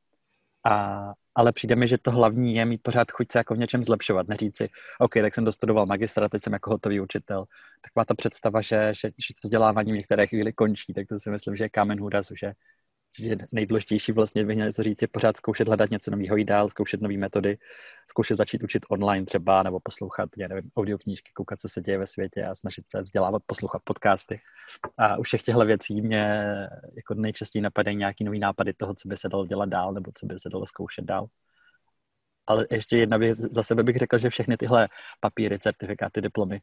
A, 0.64 1.12
ale 1.34 1.52
přijde 1.52 1.76
mi, 1.76 1.88
že 1.88 1.98
to 1.98 2.10
hlavní 2.10 2.54
je 2.54 2.64
mít 2.64 2.82
pořád 2.82 3.10
chuť 3.10 3.32
se 3.32 3.38
jako 3.38 3.54
v 3.54 3.58
něčem 3.58 3.84
zlepšovat, 3.84 4.28
neříct 4.28 4.56
si, 4.56 4.68
OK, 4.98 5.14
tak 5.14 5.34
jsem 5.34 5.44
dostudoval 5.44 5.86
magistra, 5.86 6.28
teď 6.28 6.42
jsem 6.42 6.52
jako 6.52 6.70
hotový 6.70 7.00
učitel. 7.00 7.44
Taková 7.80 8.04
ta 8.04 8.14
představa, 8.14 8.60
že, 8.60 8.92
že, 9.00 9.08
že 9.08 9.34
to 9.34 9.40
vzdělávání 9.42 9.92
v 9.92 9.96
některé 9.96 10.26
chvíli 10.26 10.52
končí, 10.52 10.92
tak 10.94 11.08
to 11.08 11.20
si 11.20 11.30
myslím, 11.30 11.56
že 11.56 11.64
je 11.64 11.68
kámen 11.68 12.00
hůrazu, 12.00 12.34
že 12.36 12.52
že 13.18 13.36
nejdůležitější 13.52 14.12
vlastně 14.12 14.44
bych 14.44 14.56
něco 14.56 14.82
říct, 14.82 15.02
je 15.02 15.08
pořád 15.08 15.36
zkoušet 15.36 15.68
hledat 15.68 15.90
něco 15.90 16.10
nového 16.10 16.38
i 16.38 16.44
dál, 16.44 16.68
zkoušet 16.68 17.02
nové 17.02 17.16
metody, 17.16 17.58
zkoušet 18.10 18.36
začít 18.36 18.62
učit 18.62 18.82
online 18.88 19.26
třeba, 19.26 19.62
nebo 19.62 19.80
poslouchat, 19.80 20.28
já 20.38 20.48
nevím, 20.48 20.70
audioknížky, 20.76 21.30
koukat, 21.34 21.60
co 21.60 21.68
se 21.68 21.80
děje 21.80 21.98
ve 21.98 22.06
světě 22.06 22.44
a 22.44 22.54
snažit 22.54 22.84
se 22.90 23.02
vzdělávat, 23.02 23.42
poslouchat 23.46 23.82
podcasty. 23.84 24.40
A 24.98 25.16
u 25.16 25.22
všech 25.22 25.42
těchto 25.42 25.64
věcí 25.64 26.00
mě 26.00 26.44
jako 26.96 27.14
nejčastěji 27.14 27.62
napadají 27.62 27.96
nějaký 27.96 28.24
nový 28.24 28.38
nápady 28.38 28.72
toho, 28.72 28.94
co 28.94 29.08
by 29.08 29.16
se 29.16 29.28
dalo 29.28 29.46
dělat 29.46 29.68
dál, 29.68 29.92
nebo 29.92 30.10
co 30.14 30.26
by 30.26 30.38
se 30.38 30.48
dalo 30.48 30.66
zkoušet 30.66 31.04
dál. 31.04 31.26
Ale 32.46 32.66
ještě 32.70 32.96
jedna 32.96 33.16
věc, 33.16 33.38
za 33.38 33.62
sebe 33.62 33.82
bych 33.82 33.96
řekl, 33.96 34.18
že 34.18 34.30
všechny 34.30 34.56
tyhle 34.56 34.88
papíry, 35.20 35.58
certifikáty, 35.58 36.20
diplomy 36.20 36.60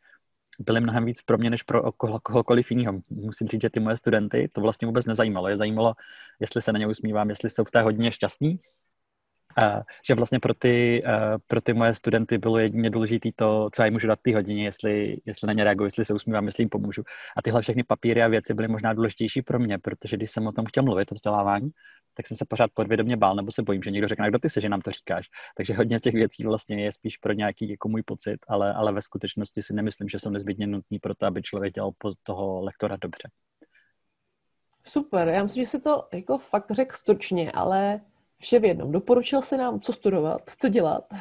byly 0.59 0.81
mnohem 0.81 1.05
víc 1.05 1.21
pro 1.21 1.37
mě, 1.37 1.49
než 1.49 1.63
pro 1.63 1.91
koho, 1.91 2.19
kohokoliv 2.19 2.71
jiného. 2.71 3.01
Musím 3.09 3.47
říct, 3.47 3.61
že 3.61 3.69
ty 3.69 3.79
moje 3.79 3.97
studenty 3.97 4.49
to 4.53 4.61
vlastně 4.61 4.85
vůbec 4.85 5.05
nezajímalo. 5.05 5.47
Je 5.47 5.57
zajímalo, 5.57 5.93
jestli 6.39 6.61
se 6.61 6.73
na 6.73 6.79
ně 6.79 6.87
usmívám, 6.87 7.29
jestli 7.29 7.49
jsou 7.49 7.63
v 7.63 7.71
té 7.71 7.81
hodině 7.81 8.11
šťastní, 8.11 8.59
Uh, 9.61 9.81
že 10.07 10.15
vlastně 10.15 10.39
pro 10.39 10.53
ty, 10.53 11.03
uh, 11.05 11.37
pro 11.47 11.61
ty 11.61 11.73
moje 11.73 11.93
studenty 11.93 12.37
bylo 12.37 12.59
jedině 12.59 12.89
důležité 12.89 13.29
to, 13.35 13.69
co 13.73 13.81
já 13.81 13.85
jim 13.85 13.93
můžu 13.93 14.07
dát 14.07 14.19
ty 14.21 14.33
hodině, 14.33 14.63
jestli, 14.63 15.17
jestli 15.25 15.47
na 15.47 15.53
ně 15.53 15.63
reaguju, 15.63 15.87
jestli 15.87 16.05
se 16.05 16.13
usmívám, 16.13 16.45
jestli 16.45 16.61
jim 16.61 16.69
pomůžu. 16.69 17.03
A 17.37 17.41
tyhle 17.41 17.61
všechny 17.61 17.83
papíry 17.83 18.23
a 18.23 18.27
věci 18.27 18.53
byly 18.53 18.67
možná 18.67 18.93
důležitější 18.93 19.41
pro 19.41 19.59
mě, 19.59 19.79
protože 19.79 20.17
když 20.17 20.31
jsem 20.31 20.47
o 20.47 20.51
tom 20.51 20.65
chtěl 20.65 20.83
mluvit, 20.83 21.11
o 21.11 21.15
vzdělávání, 21.15 21.69
tak 22.13 22.27
jsem 22.27 22.37
se 22.37 22.45
pořád 22.45 22.71
podvědomě 22.73 23.17
bál, 23.17 23.35
nebo 23.35 23.51
se 23.51 23.63
bojím, 23.63 23.83
že 23.83 23.91
někdo 23.91 24.07
řekne, 24.07 24.29
kdo 24.29 24.39
ty 24.39 24.49
se, 24.49 24.61
že 24.61 24.69
nám 24.69 24.81
to 24.81 24.91
říkáš. 24.91 25.25
Takže 25.57 25.73
hodně 25.73 25.99
z 25.99 26.01
těch 26.01 26.13
věcí 26.13 26.43
vlastně 26.43 26.83
je 26.83 26.91
spíš 26.91 27.17
pro 27.17 27.33
nějaký 27.33 27.69
jako 27.69 27.89
můj 27.89 28.03
pocit, 28.03 28.37
ale, 28.47 28.73
ale 28.73 28.93
ve 28.93 29.01
skutečnosti 29.01 29.61
si 29.61 29.73
nemyslím, 29.73 30.09
že 30.09 30.19
jsou 30.19 30.29
nezbytně 30.29 30.67
nutný 30.67 30.99
pro 30.99 31.15
to, 31.15 31.25
aby 31.25 31.41
člověk 31.41 31.73
dělal 31.73 31.91
po 31.97 32.13
toho 32.23 32.61
lektora 32.61 32.97
dobře. 33.01 33.29
Super, 34.87 35.27
já 35.27 35.43
myslím, 35.43 35.63
že 35.63 35.69
se 35.69 35.79
to 35.79 36.07
jako 36.13 36.37
fakt 36.37 36.71
řekl 36.71 36.95
stručně, 36.95 37.51
ale 37.51 38.01
vše 38.39 38.59
v 38.59 38.65
jednom. 38.65 38.91
Doporučil 38.91 39.41
se 39.41 39.57
nám, 39.57 39.79
co 39.79 39.93
studovat, 39.93 40.41
co 40.59 40.69
dělat, 40.69 41.13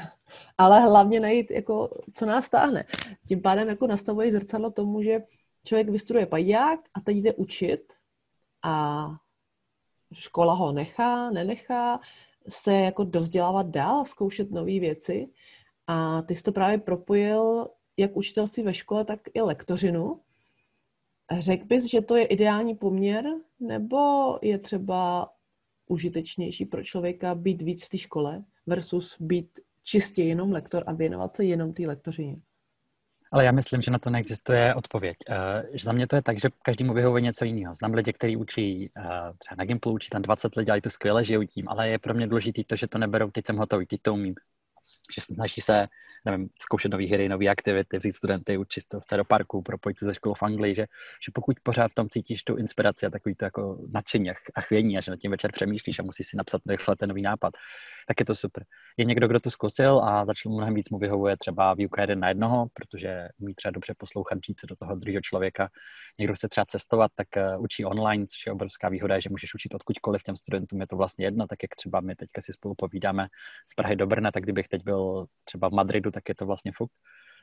ale 0.59 0.81
hlavně 0.81 1.21
najít, 1.21 1.51
jako, 1.51 1.91
co 2.15 2.27
nás 2.27 2.45
stáhne. 2.45 2.85
Tím 3.29 3.43
pádem 3.43 3.69
jako 3.69 3.87
nastavuje 3.87 4.33
zrcadlo 4.33 4.71
tomu, 4.71 5.03
že 5.03 5.23
člověk 5.65 5.89
vystuduje 5.89 6.27
paják 6.27 6.81
a 6.95 7.01
teď 7.01 7.17
jde 7.17 7.33
učit 7.33 7.93
a 8.63 9.07
škola 10.13 10.55
ho 10.55 10.73
nechá, 10.73 11.31
nenechá 11.31 12.01
se 12.49 12.73
jako 12.73 13.05
dozdělávat 13.05 13.67
dál, 13.67 14.05
zkoušet 14.05 14.51
nové 14.51 14.81
věci. 14.81 15.29
A 15.87 16.23
ty 16.23 16.37
jsi 16.37 16.43
to 16.43 16.53
právě 16.53 16.79
propojil 16.79 17.69
jak 17.97 18.17
učitelství 18.17 18.63
ve 18.63 18.75
škole, 18.75 19.05
tak 19.05 19.21
i 19.35 19.41
lektořinu. 19.41 20.21
Řekl 21.39 21.67
bys, 21.67 21.85
že 21.85 22.01
to 22.01 22.17
je 22.17 22.25
ideální 22.25 22.75
poměr, 22.75 23.25
nebo 23.61 23.99
je 24.43 24.59
třeba 24.59 25.31
užitečnější 25.87 26.65
pro 26.65 26.85
člověka 26.85 27.35
být 27.35 27.63
víc 27.63 27.85
v 27.85 27.89
té 27.89 27.99
škole 27.99 28.45
versus 28.67 29.17
být 29.21 29.61
čistě 29.83 30.23
jenom 30.23 30.53
lektor 30.53 30.85
a 30.87 30.93
věnovat 30.93 31.37
se 31.37 31.45
jenom 31.45 31.73
té 31.73 31.87
lektořině? 31.87 32.37
Ale 33.33 33.45
já 33.45 33.53
myslím, 33.53 33.83
že 33.83 33.91
na 33.91 33.99
to 33.99 34.11
neexistuje 34.11 34.75
odpověď. 34.75 35.17
Uh, 35.29 35.77
za 35.83 35.93
mě 35.93 36.07
to 36.07 36.17
je 36.17 36.23
tak, 36.23 36.41
že 36.41 36.49
každému 36.63 36.95
vyhovuje 36.95 37.23
něco 37.23 37.45
jiného. 37.45 37.75
Znám 37.75 37.95
lidi, 37.95 38.13
kteří 38.13 38.37
učí 38.37 38.91
uh, 38.97 39.05
třeba 39.39 39.57
na 39.59 39.65
Gimplu, 39.65 39.93
učí 39.93 40.11
tam 40.11 40.23
20 40.23 40.57
let, 40.57 40.65
dělají 40.65 40.83
to 40.83 40.91
skvěle, 40.91 41.25
žijou 41.25 41.45
tím, 41.45 41.69
ale 41.69 41.89
je 41.89 41.99
pro 41.99 42.15
mě 42.15 42.27
důležité 42.27 42.63
to, 42.67 42.77
že 42.77 42.87
to 42.87 42.99
neberou, 42.99 43.31
teď 43.31 43.47
jsem 43.47 43.57
hotový, 43.57 43.87
teď 43.87 44.01
to 44.03 44.15
umím. 44.15 44.35
Že 45.15 45.21
snaží 45.21 45.61
se 45.61 45.89
nevím, 46.25 46.49
zkoušet 46.61 46.89
nové 46.89 47.07
hry, 47.07 47.29
nové 47.29 47.49
aktivity, 47.49 47.99
vzít 47.99 48.13
studenty, 48.13 48.59
učit 48.59 48.85
to 48.89 49.17
do 49.17 49.25
parku, 49.25 49.63
propojit 49.63 49.99
se 49.99 50.05
ze 50.05 50.15
školou 50.15 50.35
v 50.35 50.43
Anglii, 50.43 50.75
že, 50.75 50.87
že 51.25 51.33
pokud 51.35 51.57
pořád 51.63 51.91
v 51.91 51.95
tom 51.95 52.09
cítíš 52.09 52.45
tu 52.45 52.57
inspiraci 52.57 53.07
a 53.07 53.11
takový 53.11 53.35
to 53.35 53.45
jako 53.45 53.79
nadšení 53.93 54.31
a 54.55 54.61
chvění 54.61 54.99
a 54.99 55.01
že 55.01 55.11
na 55.11 55.17
tím 55.17 55.31
večer 55.31 55.53
přemýšlíš 55.53 55.99
a 55.99 56.03
musíš 56.03 56.27
si 56.27 56.37
napsat 56.37 56.63
rychle 56.69 56.97
ten 56.97 57.09
nový 57.09 57.23
nápad, 57.23 57.55
tak 58.09 58.21
je 58.21 58.27
to 58.27 58.35
super. 58.35 58.65
Je 58.97 59.05
někdo, 59.05 59.29
kdo 59.29 59.41
to 59.41 59.51
zkusil 59.51 60.01
a 60.05 60.25
začal 60.25 60.53
mnohem 60.53 60.75
víc 60.75 60.91
mu 60.91 60.99
vyhovuje 60.99 61.37
třeba 61.37 61.75
výuka 61.75 62.01
jeden 62.01 62.21
na 62.21 62.29
jednoho, 62.29 62.67
protože 62.75 63.29
umí 63.39 63.55
třeba 63.55 63.73
dobře 63.73 63.95
poslouchat, 63.99 64.39
žít 64.47 64.61
se 64.61 64.67
do 64.67 64.77
toho 64.77 64.95
druhého 64.95 65.21
člověka. 65.21 65.69
Někdo 66.19 66.35
chce 66.35 66.49
třeba 66.49 66.65
cestovat, 66.65 67.11
tak 67.15 67.29
uh, 67.37 67.63
učí 67.63 67.85
online, 67.85 68.27
což 68.27 68.47
je 68.47 68.53
obrovská 68.53 68.89
výhoda, 68.89 69.21
že 69.21 69.31
můžeš 69.31 69.55
učit 69.55 69.75
odkudkoliv 69.75 70.23
těm 70.23 70.37
studentům, 70.37 70.81
je 70.81 70.87
to 70.87 70.97
vlastně 70.97 71.27
jedno, 71.27 71.47
tak 71.47 71.63
jak 71.63 71.75
třeba 71.75 72.01
my 72.01 72.17
teďka 72.17 72.41
si 72.41 72.53
spolu 72.53 72.75
povídáme 72.75 73.29
z 73.69 73.75
Prahy 73.75 73.97
do 73.97 74.07
Brna, 74.07 74.31
tak 74.31 74.43
kdybych 74.43 74.69
teď 74.75 74.85
byl 74.85 75.27
třeba 75.45 75.69
v 75.69 75.73
Madridu, 75.73 76.11
tak 76.11 76.29
je 76.29 76.35
to 76.35 76.47
vlastně 76.47 76.73
fuk. 76.77 76.91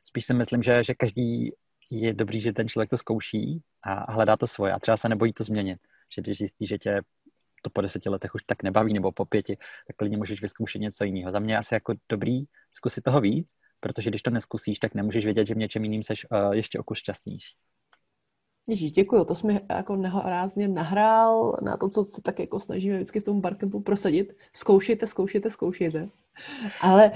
Spíš 0.08 0.26
si 0.26 0.34
myslím, 0.34 0.64
že, 0.64 0.84
že 0.84 0.94
každý 0.94 1.52
je 1.90 2.14
dobrý, 2.14 2.42
že 2.42 2.54
ten 2.54 2.68
člověk 2.68 2.90
to 2.90 2.98
zkouší 2.98 3.62
a 3.84 4.12
hledá 4.14 4.38
to 4.38 4.48
svoje 4.48 4.74
a 4.74 4.80
třeba 4.80 4.98
se 4.98 5.10
nebojí 5.10 5.34
to 5.34 5.44
změnit. 5.44 5.80
Že 6.16 6.22
když 6.22 6.38
zjistí, 6.38 6.68
že 6.68 6.78
tě 6.78 7.02
to 7.62 7.70
po 7.70 7.82
deseti 7.82 8.10
letech 8.10 8.36
už 8.36 8.44
tak 8.44 8.64
nebaví 8.64 8.94
nebo 8.94 9.12
po 9.12 9.26
pěti, 9.26 9.58
tak 9.88 9.96
klidně 9.96 10.18
můžeš 10.18 10.42
vyzkoušet 10.42 10.80
něco 10.80 11.04
jiného. 11.04 11.32
Za 11.32 11.40
mě 11.40 11.58
asi 11.58 11.74
jako 11.74 11.94
dobrý 12.10 12.44
zkusit 12.72 13.02
toho 13.02 13.22
víc, 13.22 13.50
protože 13.80 14.10
když 14.10 14.22
to 14.22 14.30
neskusíš, 14.30 14.80
tak 14.80 14.96
nemůžeš 14.96 15.26
vědět, 15.26 15.48
že 15.48 15.54
v 15.54 15.58
něčem 15.58 15.84
jiným 15.84 16.04
seš 16.04 16.26
uh, 16.32 16.52
ještě 16.52 16.80
o 16.80 16.84
kus 16.84 16.98
šťastnější. 16.98 17.56
Ježíš, 18.72 18.92
děkuju, 18.92 19.26
to 19.26 19.36
jsme 19.36 19.62
jako 19.70 19.96
nehorázně 19.96 20.68
nahrál 20.68 21.58
na 21.62 21.78
to, 21.78 21.90
co 21.90 22.04
se 22.04 22.22
tak 22.22 22.40
jako 22.40 22.60
snažíme 22.60 22.96
vždycky 22.96 23.20
v 23.20 23.24
tom 23.24 23.42
barkempu 23.42 23.80
prosadit. 23.80 24.34
Zkoušejte, 24.54 25.08
zkoušejte, 25.08 25.50
zkoušejte. 25.50 26.10
Ale 26.82 27.12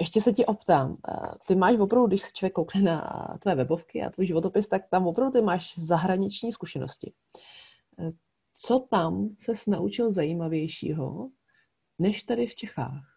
ještě 0.00 0.20
se 0.20 0.32
ti 0.32 0.46
optám, 0.46 0.96
ty 1.46 1.54
máš 1.54 1.76
opravdu, 1.76 2.06
když 2.06 2.22
se 2.22 2.30
člověk 2.32 2.52
koukne 2.52 2.82
na 2.82 3.38
tvé 3.40 3.54
webovky 3.54 4.02
a 4.02 4.10
tvůj 4.10 4.26
životopis, 4.26 4.68
tak 4.68 4.82
tam 4.90 5.06
opravdu 5.06 5.32
ty 5.32 5.44
máš 5.44 5.78
zahraniční 5.78 6.52
zkušenosti. 6.52 7.12
Co 8.56 8.78
tam 8.90 9.28
se 9.42 9.70
naučil 9.70 10.12
zajímavějšího, 10.12 11.28
než 11.98 12.22
tady 12.22 12.46
v 12.46 12.54
Čechách? 12.54 13.15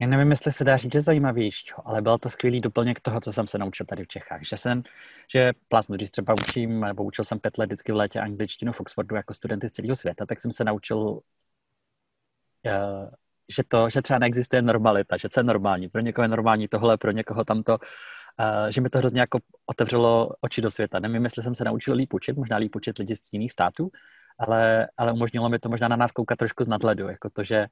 Já 0.00 0.06
nevím, 0.08 0.30
jestli 0.30 0.52
se 0.52 0.64
dá 0.64 0.76
říct, 0.76 0.92
že 0.92 1.02
zajímavějšího, 1.02 1.88
ale 1.88 2.02
byl 2.02 2.18
to 2.18 2.30
skvělý 2.30 2.60
doplněk 2.60 3.00
toho, 3.00 3.20
co 3.20 3.32
jsem 3.32 3.46
se 3.46 3.58
naučil 3.58 3.86
tady 3.86 4.04
v 4.04 4.08
Čechách. 4.08 4.40
Že 4.44 4.56
jsem, 4.56 4.82
že 5.32 5.52
plásnu, 5.68 5.96
když 5.96 6.10
třeba 6.10 6.34
učím, 6.34 6.80
nebo 6.80 7.04
učil 7.04 7.24
jsem 7.24 7.38
pět 7.38 7.58
let 7.58 7.66
vždycky 7.66 7.92
v 7.92 7.96
létě 7.96 8.20
angličtinu 8.20 8.72
v 8.72 8.80
Oxfordu 8.80 9.16
jako 9.16 9.34
studenty 9.34 9.68
z 9.68 9.72
celého 9.72 9.96
světa, 9.96 10.26
tak 10.26 10.40
jsem 10.40 10.52
se 10.52 10.64
naučil 10.64 11.20
Eh, 12.66 13.10
že 13.48 13.62
to, 13.68 13.90
že 13.90 14.02
třeba 14.02 14.18
neexistuje 14.18 14.62
normalita, 14.62 15.16
že 15.16 15.28
co 15.28 15.40
je 15.40 15.44
normální. 15.44 15.88
Pro 15.88 16.00
někoho 16.00 16.24
je 16.24 16.28
normální 16.28 16.68
tohle, 16.68 16.96
pro 16.98 17.10
někoho 17.10 17.44
tamto, 17.44 17.78
uh, 17.78 18.66
že 18.68 18.80
mi 18.80 18.90
to 18.90 18.98
hrozně 18.98 19.20
jako 19.20 19.38
otevřelo 19.66 20.30
oči 20.40 20.60
do 20.62 20.70
světa. 20.70 20.98
Nevím, 20.98 21.24
jestli 21.24 21.42
jsem 21.42 21.54
se 21.54 21.64
naučil 21.64 21.94
líp 21.94 22.14
učit, 22.14 22.36
možná 22.36 22.56
líp 22.56 22.76
učit 22.76 22.98
lidi 22.98 23.16
z 23.16 23.32
jiných 23.32 23.52
států, 23.52 23.90
ale, 24.38 24.88
ale 24.96 25.12
umožnilo 25.12 25.48
mi 25.48 25.58
to 25.58 25.68
možná 25.68 25.88
na 25.88 25.96
nás 25.96 26.12
koukat 26.12 26.38
trošku 26.38 26.64
z 26.64 26.68
nadhledu, 26.68 27.08
jako 27.08 27.30
to, 27.30 27.44
že 27.44 27.66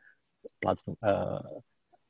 plácnu, 0.61 0.95
uh, 1.03 1.61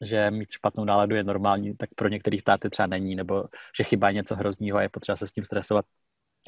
že 0.02 0.30
mít 0.30 0.50
špatnou 0.50 0.85
náladu 0.85 1.14
je 1.14 1.25
normální, 1.25 1.76
tak 1.76 1.90
pro 1.94 2.09
některé 2.09 2.38
státy 2.40 2.71
třeba 2.71 2.87
není, 2.87 3.14
nebo 3.14 3.44
že 3.76 3.85
chyba 3.85 4.09
je 4.09 4.14
něco 4.14 4.37
hroznýho 4.37 4.78
a 4.78 4.82
je 4.82 4.88
potřeba 4.88 5.16
se 5.16 5.26
s 5.26 5.32
tím 5.32 5.44
stresovat. 5.44 5.85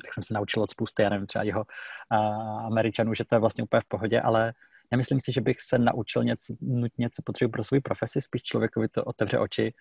Tak 0.02 0.12
jsem 0.12 0.22
se 0.22 0.34
naučil 0.34 0.62
od 0.62 0.70
spousty, 0.70 1.02
já 1.02 1.08
nevím, 1.08 1.26
třeba 1.26 1.42
jeho 1.42 1.60
uh, 1.60 2.66
Američanů, 2.66 3.14
že 3.14 3.24
to 3.24 3.34
je 3.34 3.38
vlastně 3.38 3.64
úplně 3.64 3.80
v 3.80 3.88
pohodě, 3.88 4.20
ale 4.20 4.52
Nemyslím 4.90 5.20
si, 5.20 5.32
že 5.32 5.40
bych 5.40 5.60
se 5.60 5.78
naučil 5.78 6.24
něco 6.24 6.54
nutně, 6.60 7.10
co 7.10 7.22
potřebuji 7.22 7.50
pro 7.50 7.64
svou 7.64 7.80
profesi, 7.80 8.20
spíš 8.20 8.42
člověkovi 8.42 8.88
to 8.88 9.04
otevře 9.04 9.38
oči 9.38 9.74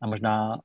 a 0.00 0.06
možná 0.06 0.58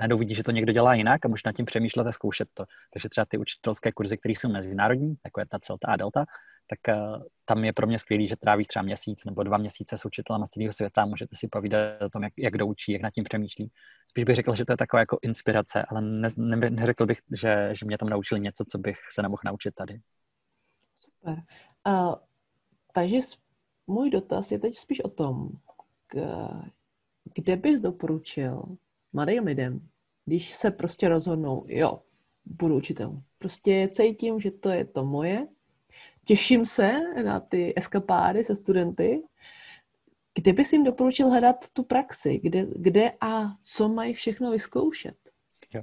najednou 0.00 0.18
vidí, 0.18 0.34
že 0.34 0.42
to 0.42 0.50
někdo 0.50 0.72
dělá 0.72 0.94
jinak 0.94 1.24
a 1.24 1.28
možná 1.28 1.52
tím 1.52 1.66
přemýšlet 1.66 2.06
a 2.06 2.12
zkoušet 2.12 2.48
to. 2.54 2.64
Takže 2.92 3.08
třeba 3.08 3.24
ty 3.24 3.38
učitelské 3.38 3.92
kurzy, 3.92 4.18
které 4.18 4.32
jsou 4.32 4.48
mezinárodní, 4.48 5.16
jako 5.24 5.40
je 5.40 5.46
ta 5.46 5.58
Celta 5.58 5.88
a 5.88 5.96
Delta, 5.96 6.24
tak 6.68 6.96
uh, 6.96 7.22
tam 7.44 7.64
je 7.64 7.72
pro 7.72 7.86
mě 7.86 7.98
skvělý, 7.98 8.28
že 8.28 8.36
trávíš 8.36 8.66
třeba 8.66 8.82
měsíc 8.82 9.24
nebo 9.24 9.42
dva 9.42 9.58
měsíce 9.58 9.98
s 9.98 10.04
učitelem 10.04 10.46
z 10.46 10.50
celého 10.50 10.72
světa, 10.72 11.06
můžete 11.06 11.36
si 11.36 11.48
povídat 11.48 12.02
o 12.02 12.10
tom, 12.10 12.22
jak, 12.22 12.32
jak 12.36 12.52
kdo 12.52 12.66
učí, 12.66 12.92
jak 12.92 13.02
nad 13.02 13.10
tím 13.10 13.24
přemýšlí. 13.24 13.70
Spíš 14.06 14.24
bych 14.24 14.36
řekl, 14.36 14.54
že 14.54 14.64
to 14.64 14.72
je 14.72 14.76
taková 14.76 15.00
jako 15.00 15.18
inspirace, 15.22 15.82
ale 15.82 16.00
ne, 16.02 16.28
ne, 16.36 16.70
neřekl 16.70 17.06
bych, 17.06 17.18
že, 17.36 17.70
že 17.72 17.86
mě 17.86 17.98
tam 17.98 18.08
naučili 18.08 18.40
něco, 18.40 18.64
co 18.68 18.78
bych 18.78 18.98
se 19.10 19.22
nemohl 19.22 19.42
naučit 19.44 19.74
tady. 19.74 20.00
Super. 20.96 21.42
Uh, 21.86 22.14
takže 22.94 23.18
můj 23.86 24.10
dotaz 24.10 24.52
je 24.52 24.58
teď 24.58 24.76
spíš 24.76 25.00
o 25.00 25.08
tom, 25.08 25.48
kde 27.34 27.56
bys 27.56 27.80
doporučil 27.80 28.62
mladým 29.12 29.44
lidem, 29.44 29.88
když 30.24 30.54
se 30.54 30.70
prostě 30.70 31.08
rozhodnou, 31.08 31.64
jo, 31.68 32.02
budu 32.44 32.76
učitel. 32.76 33.22
Prostě 33.38 33.88
cítím, 33.92 34.40
že 34.40 34.50
to 34.50 34.68
je 34.68 34.84
to 34.84 35.04
moje. 35.04 35.48
Těším 36.28 36.64
se 36.66 36.92
na 37.24 37.40
ty 37.40 37.72
eskapády 37.76 38.44
se 38.44 38.56
studenty. 38.56 39.22
Kde 40.34 40.52
bys 40.52 40.72
jim 40.72 40.84
doporučil 40.84 41.28
hledat 41.28 41.56
tu 41.72 41.82
praxi? 41.82 42.40
Kde, 42.42 42.66
kde 42.76 43.12
a 43.20 43.52
co 43.62 43.88
mají 43.88 44.14
všechno 44.14 44.50
vyzkoušet? 44.50 45.16
Jo. 45.74 45.82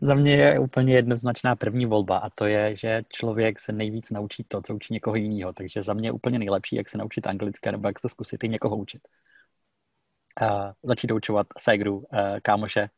Za 0.00 0.14
mě 0.14 0.34
je 0.34 0.58
úplně 0.58 0.94
jednoznačná 0.94 1.56
první 1.56 1.86
volba 1.86 2.18
a 2.18 2.30
to 2.30 2.44
je, 2.44 2.76
že 2.76 3.02
člověk 3.08 3.60
se 3.60 3.72
nejvíc 3.72 4.10
naučí 4.10 4.44
to, 4.48 4.62
co 4.62 4.74
učí 4.74 4.94
někoho 4.94 5.16
jiného. 5.16 5.52
Takže 5.52 5.82
za 5.82 5.94
mě 5.94 6.08
je 6.08 6.12
úplně 6.12 6.38
nejlepší, 6.38 6.76
jak 6.76 6.88
se 6.88 6.98
naučit 6.98 7.26
anglicky 7.26 7.72
nebo 7.72 7.88
jak 7.88 7.98
se 7.98 8.08
zkusit 8.08 8.44
i 8.44 8.48
někoho 8.48 8.76
učit. 8.76 9.08
Uh, 10.42 10.70
začít 10.82 11.10
učovat 11.10 11.46
ségru, 11.58 11.96
uh, 11.98 12.04
kámoše, 12.42 12.90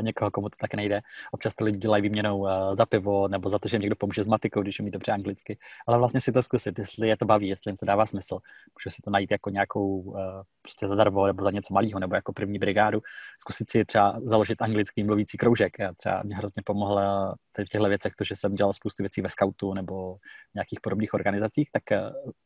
někoho, 0.00 0.30
komu 0.30 0.48
to 0.48 0.56
tak 0.60 0.74
nejde. 0.74 1.00
Občas 1.32 1.54
to 1.54 1.64
lidi 1.64 1.78
dělají 1.78 2.02
výměnou 2.02 2.38
uh, 2.38 2.74
za 2.74 2.86
pivo 2.86 3.28
nebo 3.28 3.48
za 3.48 3.58
to, 3.58 3.68
že 3.68 3.78
někdo 3.78 3.96
pomůže 3.96 4.22
s 4.22 4.26
matikou, 4.26 4.62
když 4.62 4.80
umí 4.80 4.90
dobře 4.90 5.12
anglicky. 5.12 5.58
Ale 5.86 5.98
vlastně 5.98 6.20
si 6.20 6.32
to 6.32 6.42
zkusit, 6.42 6.78
jestli 6.78 7.08
je 7.08 7.16
to 7.16 7.24
baví, 7.24 7.48
jestli 7.48 7.70
jim 7.70 7.76
to 7.76 7.86
dává 7.86 8.06
smysl. 8.06 8.38
Může 8.78 8.94
si 8.94 9.02
to 9.02 9.10
najít 9.10 9.30
jako 9.30 9.50
nějakou 9.50 10.00
uh, 10.00 10.16
prostě 10.62 10.88
zadarmo 10.88 11.26
nebo 11.26 11.44
za 11.44 11.50
něco 11.50 11.74
malého 11.74 12.00
nebo 12.00 12.14
jako 12.14 12.32
první 12.32 12.58
brigádu. 12.58 13.00
Zkusit 13.40 13.70
si 13.70 13.84
třeba 13.84 14.20
založit 14.24 14.62
anglický 14.62 15.04
mluvící 15.04 15.38
kroužek. 15.38 15.78
Já 15.78 15.92
třeba 15.92 16.22
mě 16.22 16.36
hrozně 16.36 16.62
pomohla 16.64 17.34
v 17.58 17.68
těchto 17.68 17.88
věcech 17.88 18.12
to, 18.16 18.24
že 18.24 18.36
jsem 18.36 18.54
dělal 18.54 18.72
spoustu 18.72 19.02
věcí 19.02 19.22
ve 19.22 19.28
scoutu 19.28 19.74
nebo 19.74 20.16
nějakých 20.54 20.80
podobných 20.80 21.14
organizacích, 21.14 21.68
tak 21.72 21.82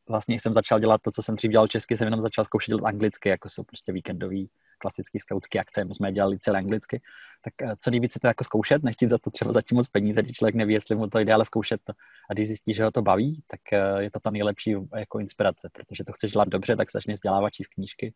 vlastně 0.09 0.41
jsem 0.41 0.53
začal 0.53 0.81
dělat 0.81 1.01
to, 1.03 1.11
co 1.11 1.23
jsem 1.23 1.37
dřív 1.37 1.51
dělal 1.51 1.69
česky, 1.69 1.97
jsem 1.97 2.07
jenom 2.07 2.21
začal 2.21 2.45
zkoušet 2.45 2.71
dělat 2.71 2.89
anglicky, 2.89 3.29
jako 3.29 3.49
jsou 3.49 3.63
prostě 3.63 3.93
víkendový 3.93 4.51
klasický 4.85 5.19
skautský 5.19 5.59
akce, 5.59 5.85
my 5.85 5.95
jsme 5.95 6.09
je 6.09 6.13
dělali 6.13 6.39
celé 6.39 6.59
anglicky, 6.59 7.01
tak 7.45 7.55
eh, 7.63 7.77
co 7.81 7.91
nejvíce 7.91 8.19
to 8.21 8.27
jako 8.27 8.45
zkoušet, 8.45 8.83
nechtít 8.83 9.09
za 9.09 9.19
to 9.19 9.31
třeba 9.31 9.53
zatím 9.53 9.77
moc 9.77 9.89
peníze, 9.89 10.23
když 10.23 10.37
člověk 10.37 10.55
neví, 10.55 10.75
jestli 10.75 10.97
mu 10.97 11.09
to 11.09 11.19
jde, 11.19 11.33
ale 11.33 11.45
zkoušet 11.45 11.81
to. 11.85 11.93
A 12.31 12.33
když 12.33 12.47
zjistí, 12.47 12.75
že 12.75 12.85
ho 12.85 12.91
to 12.91 13.03
baví, 13.03 13.43
tak 13.47 13.61
eh, 13.73 14.03
je 14.03 14.11
to 14.11 14.21
ta 14.21 14.31
nejlepší 14.31 14.77
jako 14.97 15.19
inspirace, 15.19 15.69
protože 15.73 16.05
to 16.05 16.13
chceš 16.13 16.33
dělat 16.33 16.49
dobře, 16.49 16.77
tak 16.77 16.91
začneš 16.93 17.15
vzdělávat 17.15 17.51
číst 17.51 17.69
knížky. 17.69 18.15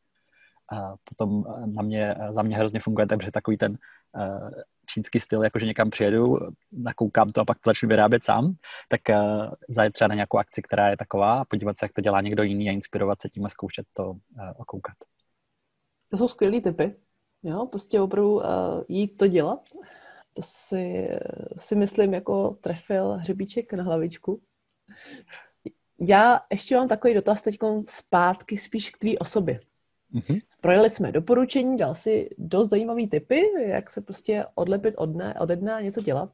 A 0.72 0.94
potom 1.04 1.44
eh, 1.48 1.66
na 1.66 1.82
mě, 1.82 2.14
za 2.30 2.42
mě 2.42 2.56
hrozně 2.56 2.80
funguje 2.80 3.06
tak, 3.06 3.22
že 3.22 3.30
takový 3.30 3.56
ten 3.56 3.78
čínský 4.86 5.20
styl, 5.20 5.44
jakože 5.44 5.66
někam 5.66 5.90
přijedu, 5.90 6.38
nakoukám 6.72 7.28
to 7.28 7.40
a 7.40 7.44
pak 7.44 7.58
to 7.58 7.70
začnu 7.70 7.88
vyrábět 7.88 8.24
sám, 8.24 8.52
tak 8.88 9.00
zajet 9.68 9.92
třeba 9.92 10.08
na 10.08 10.14
nějakou 10.14 10.38
akci, 10.38 10.62
která 10.62 10.88
je 10.90 10.96
taková, 10.96 11.44
podívat 11.44 11.78
se, 11.78 11.84
jak 11.84 11.92
to 11.92 12.00
dělá 12.00 12.20
někdo 12.20 12.42
jiný 12.42 12.68
a 12.68 12.72
inspirovat 12.72 13.22
se 13.22 13.28
tím 13.28 13.44
a 13.44 13.48
zkoušet 13.48 13.86
to 13.92 14.10
uh, 14.10 14.16
okoukat. 14.56 14.96
To 16.08 16.16
jsou 16.16 16.28
skvělé 16.28 16.60
typy. 16.60 16.94
Jo, 17.42 17.66
prostě 17.66 18.00
opravdu 18.00 18.34
uh, 18.34 18.42
jít 18.88 19.16
to 19.16 19.26
dělat. 19.26 19.60
To 20.34 20.42
si, 20.44 21.08
si 21.56 21.76
myslím 21.76 22.14
jako 22.14 22.58
trefil 22.60 23.12
hřebíček 23.12 23.72
na 23.72 23.84
hlavičku. 23.84 24.40
Já 26.00 26.40
ještě 26.52 26.76
mám 26.76 26.88
takový 26.88 27.14
dotaz 27.14 27.42
teď 27.42 27.58
zpátky 27.86 28.58
spíš 28.58 28.90
k 28.90 28.98
tvý 28.98 29.18
osobě. 29.18 29.60
Mm-hmm. 30.14 30.40
Projeli 30.60 30.90
jsme 30.90 31.12
doporučení, 31.12 31.76
dal 31.76 31.94
si 31.94 32.30
dost 32.38 32.68
zajímavý 32.68 33.08
typy, 33.08 33.42
jak 33.66 33.90
se 33.90 34.00
prostě 34.00 34.44
odlepit 34.54 34.94
od 34.96 35.06
dne, 35.06 35.34
ode 35.40 35.56
dne 35.56 35.74
a 35.74 35.80
něco 35.80 36.02
dělat. 36.02 36.30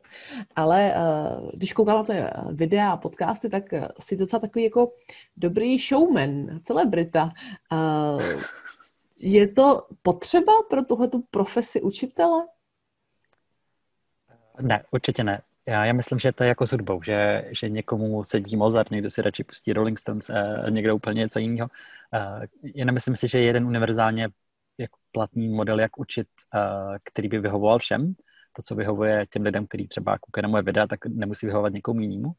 Ale 0.56 0.94
uh, 0.94 1.50
když 1.54 1.72
koukám 1.72 1.96
na 1.96 2.02
tvoje 2.02 2.30
videa 2.50 2.90
a 2.90 2.96
podcasty, 2.96 3.48
tak 3.48 3.64
jsi 4.00 4.16
docela 4.16 4.40
takový 4.40 4.64
jako 4.64 4.92
dobrý 5.36 5.78
showman, 5.78 6.60
celebrita. 6.64 7.32
Uh, 7.72 8.22
je 9.24 9.48
to 9.48 9.86
potřeba 10.02 10.52
pro 10.70 10.84
tuhle 10.84 11.08
profesi 11.30 11.80
učitele? 11.80 12.46
Ne, 14.60 14.84
určitě 14.90 15.24
ne. 15.24 15.42
Já, 15.66 15.84
já 15.84 15.92
myslím, 15.92 16.18
že 16.18 16.32
to 16.32 16.42
je 16.44 16.48
jako 16.48 16.66
s 16.66 16.72
hudbou, 16.72 17.02
že, 17.02 17.44
že 17.50 17.68
někomu 17.68 18.24
sedí 18.24 18.56
Mozart, 18.56 18.90
někdo 18.90 19.10
si 19.10 19.22
radši 19.22 19.44
pustí 19.44 19.72
Rolling 19.72 19.98
Stones, 19.98 20.30
eh, 20.30 20.70
někdo 20.70 20.96
úplně 20.96 21.18
něco 21.18 21.38
jiného. 21.38 21.68
Eh, 22.14 22.46
já 22.74 22.84
nemyslím 22.84 23.16
si, 23.16 23.28
že 23.28 23.38
je 23.38 23.44
jeden 23.44 23.66
univerzálně 23.66 24.28
jako 24.78 24.98
platný 25.12 25.48
model, 25.48 25.80
jak 25.80 25.98
učit, 25.98 26.28
eh, 26.54 26.98
který 27.04 27.28
by 27.28 27.38
vyhovoval 27.38 27.78
všem. 27.78 28.14
To, 28.52 28.62
co 28.62 28.74
vyhovuje 28.74 29.26
těm 29.30 29.42
lidem, 29.42 29.66
kteří 29.66 29.88
třeba 29.88 30.18
koukají 30.18 30.42
na 30.42 30.48
moje 30.48 30.62
videa, 30.62 30.86
tak 30.86 31.06
nemusí 31.06 31.46
vyhovovat 31.46 31.72
někomu 31.72 32.00
jinému. 32.00 32.32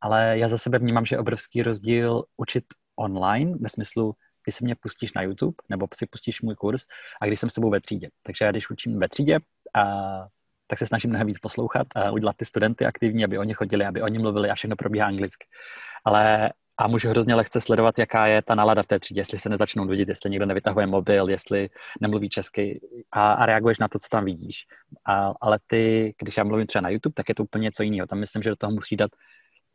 Ale 0.00 0.38
já 0.38 0.48
za 0.48 0.58
sebe 0.58 0.78
vnímám, 0.78 1.04
že 1.04 1.16
je 1.16 1.20
obrovský 1.20 1.62
rozdíl 1.62 2.24
učit 2.36 2.64
online, 2.96 3.56
ve 3.60 3.68
smyslu, 3.68 4.14
ty 4.42 4.52
si 4.52 4.64
mě 4.64 4.74
pustíš 4.74 5.12
na 5.12 5.22
YouTube, 5.22 5.56
nebo 5.68 5.86
si 5.94 6.06
pustíš 6.06 6.42
můj 6.42 6.54
kurz, 6.54 6.82
a 7.20 7.26
když 7.26 7.40
jsem 7.40 7.50
s 7.50 7.54
tebou 7.54 7.70
ve 7.70 7.80
třídě. 7.80 8.08
Takže 8.22 8.44
já 8.44 8.50
když 8.50 8.70
učím 8.70 8.98
ve 8.98 9.08
třídě, 9.08 9.38
a, 9.74 9.84
tak 10.66 10.78
se 10.78 10.86
snažím 10.86 11.10
mnohem 11.10 11.26
víc 11.26 11.38
poslouchat 11.38 11.86
a 11.94 12.10
udělat 12.10 12.36
ty 12.36 12.44
studenty 12.44 12.86
aktivní, 12.86 13.24
aby 13.24 13.38
oni 13.38 13.54
chodili, 13.54 13.84
aby 13.84 14.02
oni 14.02 14.18
mluvili 14.18 14.50
a 14.50 14.54
všechno 14.54 14.76
probíhá 14.76 15.06
anglicky. 15.06 15.46
Ale 16.04 16.50
a 16.78 16.88
můžu 16.88 17.08
hrozně 17.08 17.34
lehce 17.34 17.60
sledovat, 17.60 17.98
jaká 17.98 18.26
je 18.26 18.42
ta 18.42 18.54
nálada 18.54 18.82
v 18.82 18.86
té 18.86 18.98
třídě, 18.98 19.20
jestli 19.20 19.38
se 19.38 19.48
nezačnou 19.48 19.84
nudit, 19.84 20.08
jestli 20.08 20.30
někdo 20.30 20.46
nevytahuje 20.46 20.86
mobil, 20.86 21.28
jestli 21.28 21.70
nemluví 22.00 22.28
česky 22.28 22.80
a, 23.12 23.32
a 23.32 23.46
reaguješ 23.46 23.78
na 23.78 23.88
to, 23.88 23.98
co 23.98 24.08
tam 24.10 24.24
vidíš. 24.24 24.64
A, 25.04 25.32
ale 25.40 25.58
ty, 25.66 26.14
když 26.22 26.36
já 26.36 26.44
mluvím 26.44 26.66
třeba 26.66 26.82
na 26.82 26.88
YouTube, 26.88 27.14
tak 27.14 27.28
je 27.28 27.34
to 27.34 27.42
úplně 27.42 27.62
něco 27.62 27.82
jiného. 27.82 28.06
Tam 28.06 28.18
myslím, 28.18 28.42
že 28.42 28.50
do 28.50 28.56
toho 28.56 28.72
musí 28.72 28.96
dát 28.96 29.10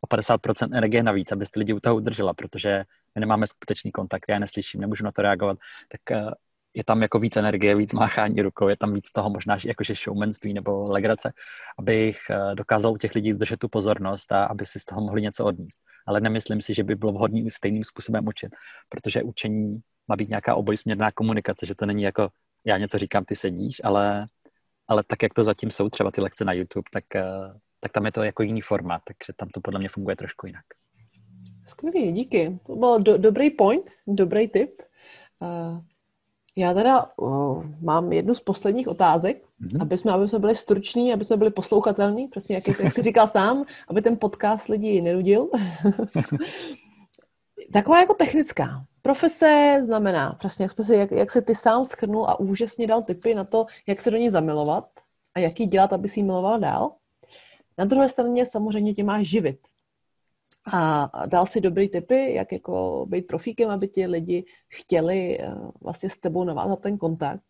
o 0.01 0.07
50% 0.07 0.69
energie 0.71 1.03
navíc, 1.03 1.31
abyste 1.31 1.59
lidi 1.59 1.73
u 1.73 1.79
toho 1.79 1.95
udržela, 1.95 2.33
protože 2.33 2.83
my 3.15 3.19
nemáme 3.19 3.47
skutečný 3.47 3.91
kontakt, 3.91 4.25
já 4.29 4.39
neslyším, 4.39 4.81
nemůžu 4.81 5.03
na 5.03 5.11
to 5.11 5.21
reagovat, 5.21 5.57
tak 5.87 6.11
eh, 6.11 6.31
je 6.73 6.83
tam 6.83 7.01
jako 7.01 7.19
víc 7.19 7.37
energie, 7.37 7.75
víc 7.75 7.93
máchání 7.93 8.41
rukou, 8.41 8.67
je 8.67 8.77
tam 8.77 8.93
víc 8.93 9.11
toho 9.11 9.29
možná 9.29 9.57
jakože 9.65 9.93
showmanství 9.95 10.53
nebo 10.53 10.91
legrace, 10.91 11.33
abych 11.79 12.19
eh, 12.29 12.55
dokázal 12.55 12.93
u 12.93 12.97
těch 12.97 13.15
lidí 13.15 13.33
držet 13.33 13.59
tu 13.59 13.67
pozornost 13.67 14.31
a 14.31 14.45
aby 14.45 14.65
si 14.65 14.79
z 14.79 14.85
toho 14.85 15.01
mohli 15.01 15.21
něco 15.21 15.45
odníst. 15.45 15.79
Ale 16.07 16.21
nemyslím 16.21 16.61
si, 16.61 16.73
že 16.73 16.83
by 16.83 16.95
bylo 16.95 17.11
vhodný 17.11 17.51
stejným 17.51 17.83
způsobem 17.83 18.27
učit, 18.27 18.55
protože 18.89 19.23
učení 19.23 19.79
má 20.07 20.15
být 20.15 20.29
nějaká 20.29 20.55
obojsměrná 20.55 21.11
komunikace, 21.11 21.65
že 21.65 21.75
to 21.75 21.85
není 21.85 22.03
jako 22.03 22.29
já 22.65 22.77
něco 22.77 22.97
říkám, 22.97 23.25
ty 23.25 23.35
sedíš, 23.35 23.81
ale 23.83 24.27
ale 24.87 25.03
tak, 25.07 25.23
jak 25.23 25.33
to 25.33 25.43
zatím 25.43 25.71
jsou, 25.71 25.89
třeba 25.89 26.11
ty 26.11 26.21
lekce 26.21 26.45
na 26.45 26.53
YouTube, 26.53 26.89
tak, 26.91 27.15
eh, 27.15 27.23
tak 27.79 27.91
tam 27.91 28.05
je 28.05 28.11
to 28.11 28.23
jako 28.23 28.43
jiný 28.43 28.61
formát, 28.61 29.01
takže 29.07 29.33
tam 29.35 29.49
to 29.49 29.61
podle 29.61 29.79
mě 29.79 29.89
funguje 29.89 30.15
trošku 30.15 30.47
jinak. 30.47 30.65
Skvělý, 31.67 32.11
díky. 32.11 32.59
To 32.65 32.75
byl 32.75 32.99
do, 32.99 33.17
dobrý 33.17 33.49
point, 33.49 33.91
dobrý 34.07 34.47
tip. 34.47 34.81
Uh, 35.39 35.81
já 36.55 36.73
teda 36.73 37.05
uh, 37.17 37.65
mám 37.81 38.13
jednu 38.13 38.33
z 38.33 38.39
posledních 38.39 38.87
otázek, 38.87 39.43
mm-hmm. 39.61 39.81
aby, 39.81 39.97
jsme, 39.97 40.11
aby 40.11 40.29
jsme 40.29 40.39
byli 40.39 40.55
struční, 40.55 41.13
aby 41.13 41.25
jsme 41.25 41.37
byli 41.37 41.49
poslouchatelní, 41.49 42.27
přesně 42.27 42.55
jak, 42.55 42.67
jak 42.67 42.93
jsi 42.93 43.03
říkal 43.03 43.27
sám, 43.27 43.65
aby 43.87 44.01
ten 44.01 44.17
podcast 44.17 44.67
lidi 44.67 45.01
nenudil. 45.01 45.49
Taková 47.73 47.99
jako 47.99 48.13
technická. 48.13 48.85
Profese 49.01 49.79
znamená, 49.83 50.35
přesně 50.39 50.65
jak, 50.65 50.85
si, 50.85 50.95
jak, 50.95 51.11
jak 51.11 51.31
se 51.31 51.41
ty 51.41 51.55
sám 51.55 51.85
schrnul 51.85 52.25
a 52.25 52.39
úžasně 52.39 52.87
dal 52.87 53.01
tipy 53.01 53.35
na 53.35 53.43
to, 53.43 53.65
jak 53.87 54.01
se 54.01 54.11
do 54.11 54.17
ní 54.17 54.29
zamilovat 54.29 54.89
a 55.35 55.39
jak 55.39 55.59
ji 55.59 55.65
dělat, 55.65 55.93
aby 55.93 56.09
si 56.09 56.19
ji 56.19 56.23
miloval 56.23 56.59
dál. 56.59 56.91
Na 57.77 57.85
druhé 57.85 58.09
straně 58.09 58.45
samozřejmě 58.45 58.93
tě 58.93 59.03
máš 59.03 59.27
živit. 59.27 59.59
A 60.73 61.11
dal 61.25 61.45
si 61.45 61.61
dobrý 61.61 61.89
tipy, 61.89 62.33
jak 62.33 62.51
jako 62.51 63.05
být 63.09 63.27
profíkem, 63.27 63.69
aby 63.69 63.87
ti 63.87 64.07
lidi 64.07 64.45
chtěli 64.67 65.39
eh, 65.41 65.55
vlastně 65.81 66.09
s 66.09 66.17
tebou 66.17 66.43
navázat 66.43 66.81
ten 66.81 66.97
kontakt. 66.97 67.43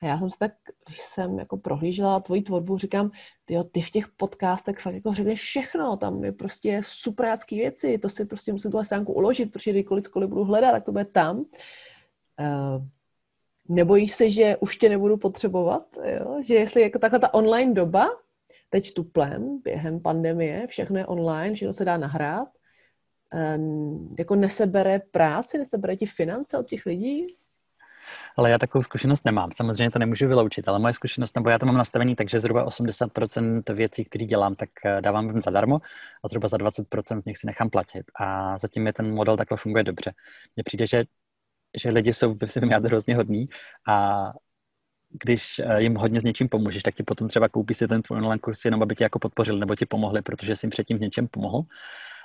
A 0.00 0.06
já 0.06 0.18
jsem 0.18 0.30
si 0.30 0.38
tak, 0.38 0.52
když 0.86 1.00
jsem 1.00 1.38
jako 1.38 1.56
prohlížela 1.56 2.20
tvoji 2.20 2.42
tvorbu, 2.42 2.78
říkám, 2.78 3.10
tyjo, 3.44 3.64
ty 3.64 3.80
v 3.80 3.90
těch 3.90 4.08
podcastech 4.08 4.78
fakt 4.78 4.94
jako 4.94 5.12
řekneš 5.12 5.40
všechno, 5.40 5.96
tam 5.96 6.24
je 6.24 6.32
prostě 6.32 6.80
superácký 6.84 7.56
věci, 7.56 7.98
to 7.98 8.08
si 8.08 8.24
prostě 8.24 8.52
musím 8.52 8.70
tuhle 8.70 8.84
stránku 8.84 9.12
uložit, 9.12 9.52
protože 9.52 9.70
kdykoliv 9.70 10.04
cokoliv 10.04 10.28
budu 10.28 10.44
hledat, 10.44 10.72
tak 10.72 10.84
to 10.84 10.92
bude 10.92 11.04
tam. 11.04 11.38
Uh, 11.38 12.86
nebojíš 13.68 14.12
se, 14.12 14.30
že 14.30 14.56
už 14.56 14.76
tě 14.76 14.88
nebudu 14.88 15.16
potřebovat, 15.16 15.86
jo? 16.04 16.42
že 16.42 16.54
jestli 16.54 16.82
jako 16.82 16.98
takhle 16.98 17.18
ta 17.18 17.34
online 17.34 17.72
doba, 17.72 18.08
teď 18.72 18.92
tuplem, 18.92 19.60
během 19.64 20.00
pandemie, 20.00 20.66
všechno 20.66 20.98
je 20.98 21.06
online, 21.06 21.54
všechno 21.54 21.74
se 21.74 21.84
dá 21.84 21.96
nahrát, 21.96 22.48
um, 23.56 24.14
jako 24.18 24.34
nesebere 24.34 24.98
práci, 24.98 25.58
nesebere 25.58 25.96
ti 25.96 26.06
finance 26.06 26.58
od 26.58 26.66
těch 26.66 26.86
lidí? 26.86 27.26
Ale 28.36 28.50
já 28.50 28.58
takovou 28.58 28.82
zkušenost 28.82 29.24
nemám. 29.24 29.50
Samozřejmě 29.52 29.90
to 29.90 29.98
nemůžu 29.98 30.28
vyloučit, 30.28 30.68
ale 30.68 30.78
moje 30.78 30.92
zkušenost, 30.92 31.36
nebo 31.36 31.50
já 31.50 31.58
to 31.58 31.66
mám 31.66 31.76
nastavený 31.76 32.14
tak, 32.16 32.28
že 32.28 32.40
zhruba 32.40 32.66
80% 32.66 33.74
věcí, 33.74 34.04
které 34.04 34.24
dělám, 34.24 34.54
tak 34.54 34.68
eh, 34.84 35.00
dávám 35.00 35.40
zadarmo 35.42 35.80
a 36.24 36.28
zhruba 36.28 36.48
za 36.48 36.56
20% 36.56 37.20
z 37.20 37.24
nich 37.24 37.38
si 37.38 37.46
nechám 37.46 37.70
platit. 37.70 38.04
A 38.20 38.58
zatím 38.58 38.86
je 38.86 38.92
ten 38.92 39.14
model 39.14 39.36
takhle 39.36 39.56
funguje 39.56 39.84
dobře. 39.84 40.12
Mně 40.56 40.64
přijde, 40.64 40.86
že, 40.86 41.04
že 41.82 41.90
lidi 41.90 42.14
jsou 42.14 42.34
ve 42.34 42.48
svém 42.48 42.70
jádru 42.70 42.88
hrozně 42.88 43.16
hodní 43.16 43.48
a 43.88 44.24
když 45.12 45.58
eh, 45.58 45.82
jim 45.82 45.94
hodně 45.94 46.20
s 46.20 46.24
něčím 46.24 46.48
pomůžeš, 46.48 46.82
tak 46.82 46.94
ti 46.94 47.02
potom 47.02 47.28
třeba 47.28 47.48
koupí 47.48 47.74
si 47.74 47.88
ten 47.88 48.02
tvůj 48.02 48.18
online 48.18 48.38
kurz 48.38 48.64
jenom, 48.64 48.82
aby 48.82 48.94
ti 48.94 49.02
jako 49.02 49.18
podpořili 49.18 49.60
nebo 49.60 49.74
ti 49.74 49.86
pomohli, 49.86 50.22
protože 50.22 50.56
jsi 50.56 50.66
jim 50.66 50.70
předtím 50.70 50.98
v 50.98 51.00
něčem 51.00 51.28
pomohl. 51.28 51.62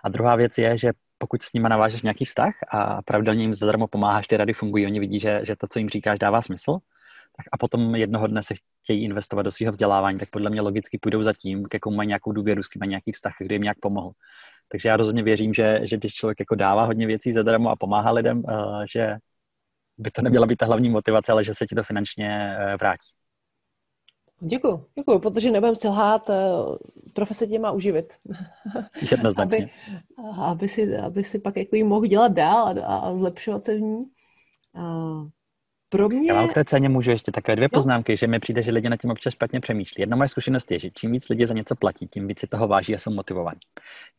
A 0.04 0.10
druhá 0.10 0.36
věc 0.36 0.58
je, 0.58 0.78
že 0.78 0.92
pokud 1.18 1.42
s 1.42 1.54
nimi 1.54 1.70
navážeš 1.70 2.02
nějaký 2.02 2.26
vztah 2.26 2.54
a 2.72 3.02
pravidelně 3.02 3.42
jim 3.42 3.54
zadarmo 3.54 3.88
pomáháš, 3.88 4.28
ty 4.28 4.38
rady 4.38 4.54
fungují, 4.54 4.86
oni 4.86 5.00
vidí, 5.00 5.20
že, 5.20 5.40
že 5.44 5.56
to, 5.56 5.68
co 5.68 5.80
jim 5.80 5.90
říkáš, 5.90 6.20
dává 6.20 6.42
smysl, 6.42 6.78
tak 7.38 7.46
a 7.52 7.58
potom 7.58 7.96
jednoho 7.96 8.28
dne 8.28 8.44
se 8.44 8.54
chtějí 8.84 9.04
investovat 9.04 9.44
do 9.44 9.52
svého 9.52 9.72
vzdělávání, 9.72 10.20
tak 10.20 10.30
podle 10.30 10.50
mě 10.50 10.62
logicky 10.62 10.98
půjdou 10.98 11.24
za 11.24 11.34
tím, 11.34 11.66
ke 11.66 11.80
komu 11.80 11.98
mají 11.98 12.08
nějakou 12.08 12.32
důvěru, 12.32 12.64
s 12.64 12.68
kým 12.68 12.80
mají 12.80 12.90
nějaký 12.90 13.12
vztah, 13.12 13.34
kdy 13.40 13.56
jim 13.56 13.62
nějak 13.62 13.80
pomohl. 13.80 14.12
Takže 14.72 14.90
já 14.90 14.98
rozhodně 14.98 15.24
věřím, 15.24 15.54
že, 15.54 15.80
že 15.84 15.98
když 15.98 16.14
člověk 16.14 16.40
jako 16.40 16.56
dává 16.56 16.84
hodně 16.84 17.08
věcí 17.08 17.34
zadarmo 17.34 17.70
a 17.70 17.76
pomáhá 17.76 18.12
lidem, 18.12 18.38
uh, 18.38 18.84
že 18.92 19.18
by 19.98 20.12
to 20.12 20.22
neměla 20.22 20.46
být 20.46 20.56
ta 20.56 20.66
hlavní 20.66 20.90
motivace, 20.90 21.32
ale 21.32 21.44
že 21.44 21.54
se 21.54 21.66
ti 21.66 21.76
to 21.76 21.84
finančně 21.84 22.58
uh, 22.60 22.74
vrátí. 22.80 23.08
Děkuji, 24.40 24.86
děkuji, 24.96 25.20
protože 25.20 25.52
nebudem 25.52 25.76
si 25.76 25.88
lhát, 25.88 26.30
eh, 26.30 26.34
profese 27.14 27.48
tě 27.48 27.60
má 27.60 27.72
uživit. 27.72 28.14
Jednoznačně. 29.12 29.58
aby, 29.58 29.72
aby, 30.42 30.70
si, 30.70 30.98
aby 30.98 31.24
si 31.24 31.40
pak 31.40 31.58
jako 31.58 31.78
mohl 31.86 32.06
dělat 32.06 32.32
dál 32.32 32.68
a, 32.68 32.98
a 32.98 33.14
zlepšovat 33.14 33.66
se 33.66 33.76
v 33.76 33.82
ní. 33.82 34.06
Pro 35.90 36.10
mě... 36.10 36.32
Já 36.32 36.34
mám 36.34 36.48
k 36.48 36.54
té 36.54 36.66
ceně 36.66 36.90
můžu 36.90 37.12
ještě 37.12 37.32
takové 37.32 37.56
dvě 37.56 37.70
poznámky, 37.70 38.18
že 38.18 38.28
mi 38.28 38.40
přijde, 38.40 38.64
že 38.64 38.72
lidi 38.72 38.90
na 38.90 38.98
tím 38.98 39.12
občas 39.12 39.34
špatně 39.34 39.60
přemýšlí. 39.60 40.02
Jedna 40.02 40.18
moje 40.18 40.28
zkušenost 40.28 40.72
je, 40.72 40.80
že 40.80 40.90
čím 40.92 41.12
víc 41.12 41.30
lidi 41.30 41.48
za 41.48 41.54
něco 41.54 41.76
platí, 41.76 42.08
tím 42.08 42.28
víc 42.28 42.40
si 42.40 42.48
toho 42.48 42.68
váží 42.68 42.96
a 42.96 42.98
jsou 42.98 43.12
motivovaní. 43.12 43.60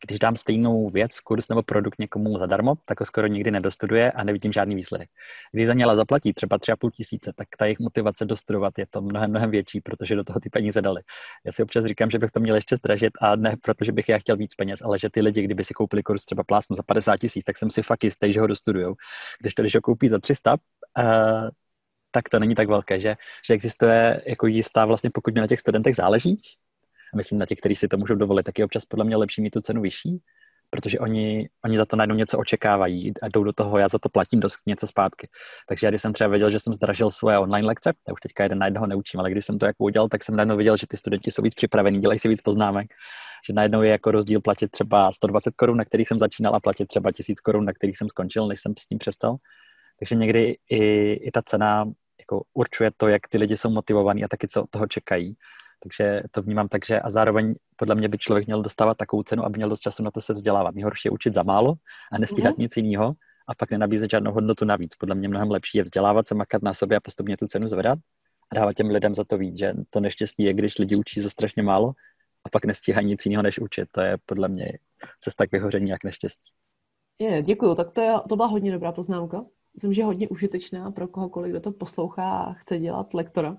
Když 0.05 0.19
dám 0.19 0.35
stejnou 0.35 0.89
věc, 0.89 1.19
kurz 1.19 1.47
nebo 1.49 1.63
produkt 1.63 1.99
někomu 1.99 2.37
zadarmo, 2.37 2.75
tak 2.85 2.99
ho 2.99 3.05
skoro 3.05 3.27
nikdy 3.27 3.51
nedostuduje 3.51 4.11
a 4.11 4.23
nevidím 4.23 4.51
žádný 4.51 4.75
výsledek. 4.75 5.09
Když 5.51 5.67
za 5.67 5.73
ně 5.73 5.85
ale 5.85 5.95
zaplatí 5.95 6.33
třeba 6.33 6.57
tři 6.57 6.71
a 6.71 6.75
půl 6.75 6.91
tisíce, 6.91 7.31
tak 7.35 7.47
ta 7.57 7.65
jejich 7.65 7.79
motivace 7.79 8.25
dostudovat 8.25 8.77
je 8.77 8.85
to 8.89 9.01
mnohem, 9.01 9.29
mnohem 9.29 9.51
větší, 9.51 9.81
protože 9.81 10.15
do 10.15 10.23
toho 10.23 10.39
ty 10.39 10.49
peníze 10.49 10.81
dali. 10.81 11.01
Já 11.45 11.51
si 11.51 11.63
občas 11.63 11.85
říkám, 11.85 12.09
že 12.09 12.19
bych 12.19 12.31
to 12.31 12.39
měl 12.39 12.55
ještě 12.55 12.75
zdražit 12.75 13.13
a 13.21 13.35
ne 13.35 13.55
protože 13.61 13.91
bych 13.91 14.09
já 14.09 14.17
chtěl 14.19 14.37
víc 14.37 14.55
peněz, 14.55 14.81
ale 14.83 14.99
že 14.99 15.09
ty 15.09 15.21
lidi, 15.21 15.41
kdyby 15.41 15.63
si 15.63 15.73
koupili 15.73 16.03
kurz 16.03 16.25
třeba 16.25 16.43
plásnu 16.43 16.75
za 16.75 16.83
50 16.83 17.17
tisíc, 17.17 17.43
tak 17.43 17.57
jsem 17.57 17.69
si 17.69 17.83
fakt 17.83 18.03
jistý, 18.03 18.33
že 18.33 18.41
ho 18.41 18.47
dostudujou. 18.47 18.95
Když 19.41 19.53
to, 19.53 19.61
když 19.61 19.75
ho 19.75 19.81
koupí 19.81 20.07
za 20.07 20.19
300, 20.19 20.53
uh, 20.53 21.49
tak 22.11 22.29
to 22.29 22.39
není 22.39 22.55
tak 22.55 22.67
velké, 22.67 22.99
že, 22.99 23.15
že 23.47 23.53
existuje 23.53 24.21
jako 24.25 24.47
jistá 24.47 24.85
vlastně, 24.85 25.09
pokud 25.13 25.33
mi 25.33 25.39
na 25.39 25.47
těch 25.47 25.59
studentech 25.59 25.95
záleží, 25.95 26.41
a 27.13 27.17
myslím 27.17 27.39
na 27.39 27.45
těch, 27.45 27.57
kteří 27.57 27.75
si 27.75 27.87
to 27.87 27.97
můžou 27.97 28.15
dovolit, 28.15 28.43
tak 28.43 28.59
je 28.59 28.65
občas 28.65 28.85
podle 28.85 29.05
mě 29.05 29.15
lepší 29.15 29.41
mít 29.41 29.49
tu 29.49 29.61
cenu 29.61 29.81
vyšší, 29.81 30.19
protože 30.69 30.99
oni, 30.99 31.49
oni 31.65 31.77
za 31.77 31.85
to 31.85 31.95
najednou 31.95 32.15
něco 32.15 32.37
očekávají 32.37 33.13
a 33.21 33.27
jdou 33.27 33.43
do 33.43 33.53
toho, 33.53 33.77
já 33.77 33.87
za 33.87 33.99
to 33.99 34.09
platím 34.09 34.39
dost 34.39 34.57
něco 34.65 34.87
zpátky. 34.87 35.29
Takže 35.67 35.87
já 35.87 35.91
když 35.91 36.01
jsem 36.01 36.13
třeba 36.13 36.27
věděl, 36.27 36.51
že 36.51 36.59
jsem 36.59 36.73
zdražil 36.73 37.11
svoje 37.11 37.37
online 37.37 37.67
lekce, 37.67 37.93
já 38.07 38.13
už 38.13 38.19
teďka 38.21 38.43
jeden 38.43 38.59
na 38.59 38.65
jednoho 38.65 38.87
neučím, 38.87 39.19
ale 39.19 39.31
když 39.31 39.45
jsem 39.45 39.57
to 39.57 39.65
jako 39.65 39.83
udělal, 39.83 40.09
tak 40.09 40.23
jsem 40.23 40.35
najednou 40.35 40.57
viděl, 40.57 40.77
že 40.77 40.87
ty 40.87 40.97
studenti 40.97 41.31
jsou 41.31 41.41
víc 41.41 41.53
připravení, 41.53 41.99
dělají 41.99 42.19
si 42.19 42.27
víc 42.27 42.41
poznámek, 42.41 42.87
že 43.47 43.53
najednou 43.53 43.81
je 43.81 43.91
jako 43.91 44.11
rozdíl 44.11 44.41
platit 44.41 44.71
třeba 44.71 45.11
120 45.11 45.55
korun, 45.55 45.77
na 45.77 45.85
kterých 45.85 46.07
jsem 46.07 46.19
začínal 46.19 46.55
a 46.55 46.59
platit 46.59 46.85
třeba 46.85 47.11
1000 47.11 47.41
korun, 47.41 47.65
na 47.65 47.73
kterých 47.73 47.97
jsem 47.97 48.09
skončil, 48.09 48.47
než 48.47 48.61
jsem 48.61 48.73
s 48.79 48.85
tím 48.85 48.97
přestal. 48.97 49.35
Takže 49.99 50.15
někdy 50.15 50.57
i, 50.69 51.13
i 51.13 51.31
ta 51.31 51.41
cena 51.41 51.85
jako 52.29 52.43
určuje 52.53 52.91
to, 52.97 53.07
jak 53.07 53.27
ty 53.27 53.37
lidi 53.37 53.57
jsou 53.57 53.69
motivovaní 53.69 54.23
a 54.23 54.27
taky 54.27 54.47
co 54.47 54.63
od 54.63 54.69
toho 54.69 54.87
čekají. 54.87 55.35
Takže 55.83 56.21
to 56.31 56.41
vnímám 56.41 56.67
tak, 56.67 56.85
že 56.85 56.99
a 56.99 57.09
zároveň 57.09 57.55
podle 57.75 57.95
mě 57.95 58.07
by 58.07 58.17
člověk 58.17 58.47
měl 58.47 58.61
dostávat 58.61 58.97
takovou 58.97 59.23
cenu, 59.23 59.45
aby 59.45 59.57
měl 59.57 59.69
dost 59.69 59.79
času 59.79 60.03
na 60.03 60.11
to 60.11 60.21
se 60.21 60.33
vzdělávat. 60.33 60.75
Nejhorší 60.75 61.07
je 61.07 61.11
učit 61.11 61.33
za 61.33 61.43
málo 61.43 61.73
a 62.11 62.19
nestíhat 62.19 62.55
mm-hmm. 62.55 62.59
nic 62.59 62.77
jiného 62.77 63.13
a 63.47 63.55
pak 63.55 63.71
nenabízet 63.71 64.11
žádnou 64.11 64.31
hodnotu 64.31 64.65
navíc. 64.65 64.95
Podle 64.95 65.15
mě 65.15 65.27
mnohem 65.27 65.51
lepší 65.51 65.77
je 65.77 65.83
vzdělávat 65.83 66.27
se, 66.27 66.35
makat 66.35 66.61
na 66.61 66.73
sobě 66.73 66.97
a 66.97 66.99
postupně 66.99 67.37
tu 67.37 67.47
cenu 67.47 67.67
zvedat 67.67 67.99
a 68.51 68.55
dávat 68.55 68.73
těm 68.73 68.87
lidem 68.89 69.15
za 69.15 69.23
to 69.23 69.37
víc, 69.37 69.57
že 69.57 69.73
to 69.89 69.99
neštěstí 69.99 70.43
je, 70.43 70.53
když 70.53 70.77
lidi 70.77 70.95
učí 70.95 71.21
za 71.21 71.29
strašně 71.29 71.63
málo 71.63 71.93
a 72.45 72.49
pak 72.49 72.65
nestíhají 72.65 73.07
nic 73.07 73.25
jiného, 73.25 73.43
než 73.43 73.59
učit. 73.59 73.87
To 73.91 74.01
je 74.01 74.17
podle 74.25 74.47
mě 74.47 74.77
cesta 75.19 75.47
k 75.47 75.51
vyhoření 75.51 75.89
jak 75.89 76.03
neštěstí. 76.03 76.51
Je, 77.21 77.41
děkuju. 77.41 77.75
Tak 77.75 77.91
to, 77.91 78.01
je, 78.01 78.13
to 78.29 78.35
byla 78.35 78.47
hodně 78.47 78.71
dobrá 78.71 78.91
poznámka 78.91 79.45
myslím, 79.79 79.93
že 79.93 80.03
hodně 80.03 80.27
užitečná 80.29 80.91
pro 80.91 81.07
kohokoliv, 81.07 81.51
kdo 81.51 81.59
to 81.59 81.71
poslouchá 81.71 82.31
a 82.31 82.53
chce 82.53 82.79
dělat 82.79 83.13
lektora. 83.13 83.57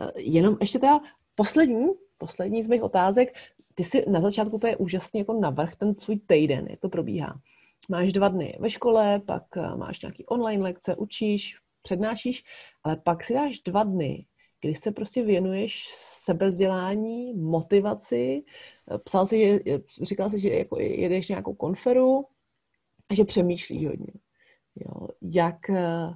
Eh, 0.00 0.20
jenom 0.20 0.56
ještě 0.60 0.78
teda 0.78 1.00
poslední, 1.34 1.86
poslední 2.18 2.62
z 2.62 2.68
mých 2.68 2.82
otázek. 2.82 3.34
Ty 3.74 3.84
si 3.84 4.04
na 4.10 4.20
začátku 4.20 4.56
úplně 4.56 4.76
úžasně 4.76 5.20
jako 5.20 5.32
navrh 5.40 5.76
ten 5.76 5.98
svůj 5.98 6.18
týden, 6.26 6.66
jak 6.70 6.80
to 6.80 6.88
probíhá. 6.88 7.40
Máš 7.88 8.12
dva 8.12 8.28
dny 8.28 8.56
ve 8.60 8.70
škole, 8.70 9.20
pak 9.26 9.42
eh, 9.56 9.76
máš 9.76 10.02
nějaký 10.02 10.26
online 10.26 10.62
lekce, 10.62 10.96
učíš, 10.96 11.56
přednášíš, 11.82 12.44
ale 12.82 12.96
pak 12.96 13.24
si 13.24 13.34
dáš 13.34 13.60
dva 13.60 13.82
dny, 13.82 14.26
kdy 14.60 14.74
se 14.74 14.92
prostě 14.92 15.22
věnuješ 15.22 15.88
sebevzdělání, 15.94 17.34
motivaci. 17.34 18.42
Eh, 18.90 18.98
psal 18.98 19.26
si, 19.26 19.38
že, 19.38 19.80
říkal 20.02 20.30
si, 20.30 20.40
že 20.40 20.48
jako 20.48 20.80
jedeš 20.80 21.28
nějakou 21.28 21.54
konferu 21.54 22.24
a 23.08 23.14
že 23.14 23.24
přemýšlíš 23.24 23.86
hodně. 23.86 24.25
Jo, 24.76 25.08
jak 25.22 25.70
eh, 25.70 26.14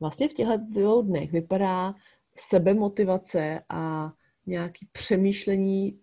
vlastně 0.00 0.28
v 0.28 0.32
těchto 0.32 0.56
dvou 0.56 1.02
dnech 1.02 1.32
vypadá 1.32 1.94
sebemotivace 2.36 3.60
a 3.68 4.12
nějaký 4.46 4.88
přemýšlení 4.92 6.00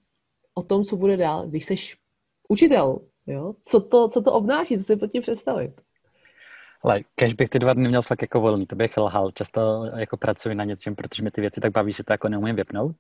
o 0.53 0.63
tom, 0.63 0.83
co 0.83 0.97
bude 0.97 1.17
dál, 1.17 1.47
když 1.47 1.65
jsi 1.65 1.75
učitel, 2.49 2.99
jo? 3.27 3.53
Co, 3.65 3.79
to, 3.79 4.09
co 4.09 4.21
to 4.21 4.33
obnáší, 4.33 4.77
co 4.77 4.83
si 4.83 4.95
pod 4.95 5.07
tím 5.07 5.21
představit? 5.21 5.81
Ale 6.81 6.99
kež 7.15 7.33
bych 7.33 7.49
ty 7.49 7.59
dva 7.59 7.73
dny 7.73 7.87
měl 7.87 8.01
fakt 8.01 8.21
jako 8.21 8.41
volný, 8.41 8.65
to 8.65 8.75
bych 8.75 8.97
lhal. 8.97 9.31
Často 9.31 9.85
jako 9.95 10.17
pracuji 10.17 10.55
na 10.55 10.63
něčem, 10.63 10.95
protože 10.95 11.23
mi 11.23 11.31
ty 11.31 11.41
věci 11.41 11.61
tak 11.61 11.71
baví, 11.71 11.93
že 11.93 12.03
to 12.03 12.13
jako 12.13 12.29
neumím 12.29 12.55
vypnout. 12.55 12.95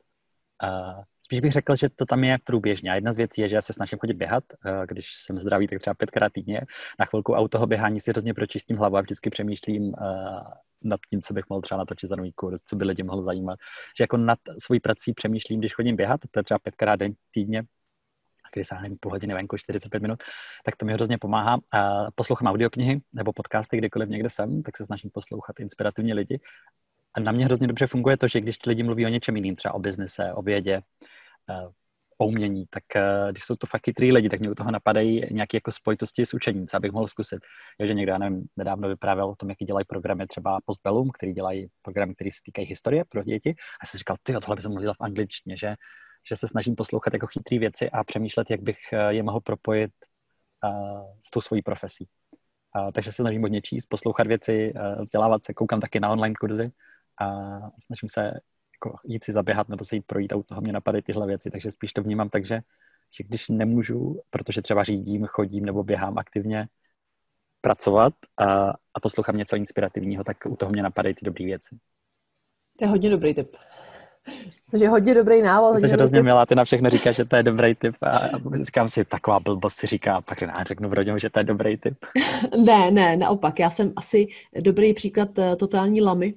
Uh, 0.63 1.03
spíš 1.21 1.39
bych 1.39 1.51
řekl, 1.51 1.75
že 1.75 1.89
to 1.89 2.05
tam 2.05 2.23
je 2.23 2.37
průběžně. 2.43 2.91
A 2.91 2.95
jedna 2.95 3.13
z 3.13 3.17
věcí 3.17 3.41
je, 3.41 3.49
že 3.49 3.55
já 3.55 3.61
se 3.61 3.73
snažím 3.73 3.99
chodit 3.99 4.13
běhat. 4.13 4.43
Uh, 4.65 4.85
když 4.85 5.07
jsem 5.25 5.39
zdravý, 5.39 5.67
tak 5.67 5.79
třeba 5.79 5.93
pětkrát 5.93 6.33
týdně. 6.33 6.61
Na 6.99 7.05
chvilku 7.05 7.33
auto 7.33 7.57
toho 7.57 7.67
běhání 7.67 8.01
si 8.01 8.11
hrozně 8.11 8.33
pročistím 8.33 8.77
hlavu 8.77 8.97
a 8.97 9.01
vždycky 9.01 9.29
přemýšlím 9.29 9.83
uh, 9.83 9.93
nad 10.83 10.99
tím, 11.09 11.21
co 11.21 11.33
bych 11.33 11.45
mohl 11.49 11.61
třeba 11.61 11.77
natočit 11.77 12.09
za 12.09 12.15
nový 12.15 12.33
kurz, 12.33 12.61
co 12.65 12.75
by 12.75 12.85
lidi 12.85 13.03
mohlo 13.03 13.23
zajímat. 13.23 13.59
Že 13.97 14.03
jako 14.03 14.17
nad 14.17 14.39
svojí 14.59 14.79
prací 14.79 15.13
přemýšlím, 15.13 15.59
když 15.59 15.73
chodím 15.73 15.95
běhat, 15.95 16.21
to 16.31 16.39
je 16.39 16.43
třeba 16.43 16.59
pětkrát 16.59 16.99
den 16.99 17.13
týdně, 17.31 17.63
kdy 18.53 18.65
sáhnem 18.65 18.97
půl 18.99 19.11
hodiny 19.11 19.33
venku, 19.33 19.57
45 19.57 20.01
minut, 20.01 20.23
tak 20.65 20.75
to 20.75 20.85
mi 20.85 20.93
hrozně 20.93 21.17
pomáhá. 21.17 21.57
A 21.71 22.11
poslouchám 22.15 22.47
audioknihy 22.47 23.01
nebo 23.15 23.33
podcasty, 23.33 23.77
kdykoliv 23.77 24.09
někde 24.09 24.29
jsem, 24.29 24.63
tak 24.63 24.77
se 24.77 24.85
snažím 24.85 25.09
poslouchat 25.13 25.59
inspirativně 25.59 26.13
lidi 26.13 26.39
na 27.19 27.31
mě 27.31 27.45
hrozně 27.45 27.67
dobře 27.67 27.87
funguje 27.87 28.17
to, 28.17 28.27
že 28.27 28.41
když 28.41 28.57
ti 28.57 28.69
lidi 28.69 28.83
mluví 28.83 29.05
o 29.05 29.09
něčem 29.09 29.35
jiným, 29.35 29.55
třeba 29.55 29.73
o 29.73 29.79
biznise, 29.79 30.33
o 30.33 30.41
vědě, 30.41 30.81
uh, 31.49 31.71
o 32.17 32.27
umění, 32.27 32.65
tak 32.69 32.83
uh, 32.95 33.31
když 33.31 33.43
jsou 33.43 33.55
to 33.55 33.67
fakt 33.67 33.85
chytrý 33.85 34.11
lidi, 34.11 34.29
tak 34.29 34.39
mě 34.39 34.51
u 34.51 34.55
toho 34.55 34.71
napadají 34.71 35.25
nějaké 35.31 35.57
jako 35.57 35.71
spojitosti 35.71 36.25
s 36.25 36.33
učením, 36.33 36.67
co 36.67 36.77
abych 36.77 36.91
mohl 36.91 37.07
zkusit. 37.07 37.39
Je, 37.79 37.87
že 37.87 37.93
někdo, 37.93 38.11
já 38.11 38.17
nevím, 38.17 38.45
nedávno 38.57 38.87
vyprávěl 38.89 39.25
o 39.25 39.35
tom, 39.35 39.49
jaký 39.49 39.65
dělají 39.65 39.85
programy 39.85 40.27
třeba 40.27 40.59
Postbellum, 40.65 41.09
který 41.13 41.33
dělají 41.33 41.67
programy, 41.81 42.15
které 42.15 42.31
se 42.31 42.39
týkají 42.45 42.67
historie 42.67 43.05
pro 43.09 43.23
děti. 43.23 43.55
A 43.81 43.85
jsem 43.85 43.97
říkal, 43.97 44.15
ty, 44.23 44.33
tohle 44.33 44.55
bych 44.55 44.65
mohl 44.65 44.81
dělat 44.81 44.97
v 44.97 45.03
angličtině, 45.03 45.57
že, 45.57 45.75
že 46.29 46.35
se 46.35 46.47
snažím 46.47 46.75
poslouchat 46.75 47.13
jako 47.13 47.27
chytrý 47.27 47.59
věci 47.59 47.89
a 47.89 48.03
přemýšlet, 48.03 48.51
jak 48.51 48.61
bych 48.61 48.77
je 49.09 49.23
mohl 49.23 49.39
propojit 49.39 49.91
uh, 50.63 51.01
s 51.21 51.31
tou 51.31 51.41
svojí 51.41 51.61
profesí. 51.61 52.07
Uh, 52.77 52.91
takže 52.91 53.11
se 53.11 53.23
snažím 53.23 53.41
hodně 53.41 53.61
číst, 53.61 53.85
poslouchat 53.85 54.27
věci, 54.27 54.73
uh, 54.75 55.03
vzdělávat 55.03 55.45
se, 55.45 55.53
koukám 55.53 55.79
taky 55.79 55.99
na 55.99 56.09
online 56.09 56.35
kurzy 56.39 56.71
a 57.19 57.25
snažím 57.79 58.09
se 58.09 58.31
jako 58.77 58.97
jít 59.05 59.23
si 59.23 59.31
zaběhat 59.31 59.69
nebo 59.69 59.85
se 59.85 59.95
jít 59.95 60.05
projít 60.05 60.33
a 60.33 60.35
u 60.35 60.43
toho 60.43 60.61
mě 60.61 60.73
napadají 60.73 61.01
tyhle 61.01 61.27
věci, 61.27 61.51
takže 61.51 61.71
spíš 61.71 61.93
to 61.93 62.03
vnímám 62.03 62.29
tak, 62.29 62.45
že, 62.45 62.61
že 63.17 63.23
když 63.23 63.49
nemůžu, 63.49 64.21
protože 64.29 64.61
třeba 64.61 64.83
řídím, 64.83 65.25
chodím 65.25 65.65
nebo 65.65 65.83
běhám 65.83 66.17
aktivně 66.17 66.67
pracovat 67.61 68.13
a, 68.37 68.69
a 68.69 68.99
poslouchám 69.01 69.37
něco 69.37 69.55
inspirativního, 69.55 70.23
tak 70.23 70.37
u 70.45 70.55
toho 70.55 70.71
mě 70.71 70.83
napadají 70.83 71.15
ty 71.15 71.25
dobré 71.25 71.45
věci. 71.45 71.77
To 72.79 72.85
je 72.85 72.89
hodně 72.89 73.09
dobrý 73.09 73.33
tip. 73.33 73.55
Myslím, 74.45 74.79
že 74.79 74.87
hodně 74.87 75.13
dobrý 75.13 75.41
návod. 75.41 75.75
Protože 75.75 75.93
hrozně 75.93 76.23
milá, 76.23 76.45
ty 76.45 76.55
na 76.55 76.63
všechno 76.63 76.89
říká, 76.89 77.11
že 77.11 77.25
to 77.25 77.35
je 77.35 77.43
dobrý 77.43 77.75
tip 77.75 77.95
a 78.01 78.29
říkám 78.63 78.89
si, 78.89 79.05
taková 79.05 79.39
blbost 79.39 79.75
si 79.75 79.87
říká, 79.87 80.21
pak 80.21 80.41
já 80.41 80.63
řeknu 80.63 80.89
v 80.89 80.93
rodině, 80.93 81.19
že 81.19 81.29
to 81.29 81.39
je 81.39 81.43
dobrý 81.43 81.77
tip. 81.77 82.05
ne, 82.65 82.91
ne, 82.91 83.17
naopak, 83.17 83.59
já 83.59 83.69
jsem 83.69 83.93
asi 83.95 84.27
dobrý 84.63 84.93
příklad 84.93 85.39
eh, 85.39 85.55
totální 85.55 86.01
lamy 86.01 86.33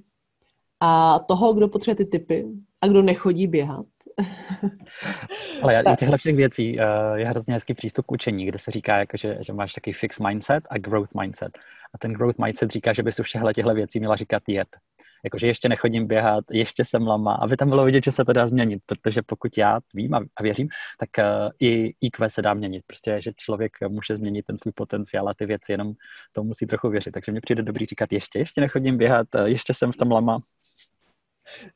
a 0.80 1.18
toho, 1.18 1.54
kdo 1.54 1.68
potřebuje 1.68 1.96
ty 1.96 2.10
typy 2.18 2.46
a 2.80 2.88
kdo 2.88 3.02
nechodí 3.02 3.46
běhat. 3.46 3.86
Ale 5.62 5.74
já, 5.74 5.96
těchto 5.96 6.16
všech 6.16 6.36
věcí 6.36 6.78
uh, 6.78 7.18
je 7.18 7.26
hrozně 7.26 7.54
hezký 7.54 7.74
přístup 7.74 8.06
k 8.06 8.12
učení, 8.12 8.46
kde 8.46 8.58
se 8.58 8.70
říká, 8.70 8.98
jako, 8.98 9.16
že, 9.16 9.38
že 9.40 9.52
máš 9.52 9.72
takový 9.72 9.94
fix 9.94 10.20
mindset 10.20 10.64
a 10.70 10.78
growth 10.78 11.14
mindset. 11.20 11.58
A 11.94 11.98
ten 11.98 12.12
growth 12.12 12.38
mindset 12.38 12.70
říká, 12.70 12.92
že 12.92 13.02
bys 13.02 13.20
u 13.20 13.22
všech 13.22 13.42
těchto 13.54 13.74
věcí 13.74 13.98
měla 13.98 14.16
říkat 14.16 14.42
jet 14.48 14.76
jakože 15.24 15.46
ještě 15.46 15.68
nechodím 15.68 16.06
běhat, 16.06 16.44
ještě 16.50 16.84
jsem 16.84 17.06
lama, 17.06 17.34
aby 17.34 17.56
tam 17.56 17.68
bylo 17.68 17.84
vidět, 17.84 18.04
že 18.04 18.12
se 18.12 18.24
to 18.24 18.32
dá 18.32 18.46
změnit, 18.46 18.82
protože 18.86 19.22
pokud 19.22 19.58
já 19.58 19.80
vím 19.94 20.14
a 20.14 20.42
věřím, 20.42 20.68
tak 20.98 21.10
uh, 21.18 21.50
i 21.60 21.94
IQ 22.00 22.30
se 22.30 22.42
dá 22.42 22.54
měnit. 22.54 22.82
Prostě, 22.86 23.20
že 23.20 23.32
člověk 23.36 23.72
může 23.88 24.16
změnit 24.16 24.46
ten 24.46 24.58
svůj 24.58 24.72
potenciál 24.72 25.28
a 25.28 25.34
ty 25.34 25.46
věci, 25.46 25.72
jenom 25.72 25.92
to 26.32 26.44
musí 26.44 26.66
trochu 26.66 26.88
věřit. 26.88 27.10
Takže 27.10 27.32
mě 27.32 27.40
přijde 27.40 27.62
dobrý 27.62 27.86
říkat, 27.86 28.12
ještě, 28.12 28.38
ještě 28.38 28.60
nechodím 28.60 28.98
běhat, 28.98 29.34
uh, 29.34 29.44
ještě 29.44 29.74
jsem 29.74 29.92
v 29.92 29.96
tom 29.96 30.10
lama. 30.10 30.40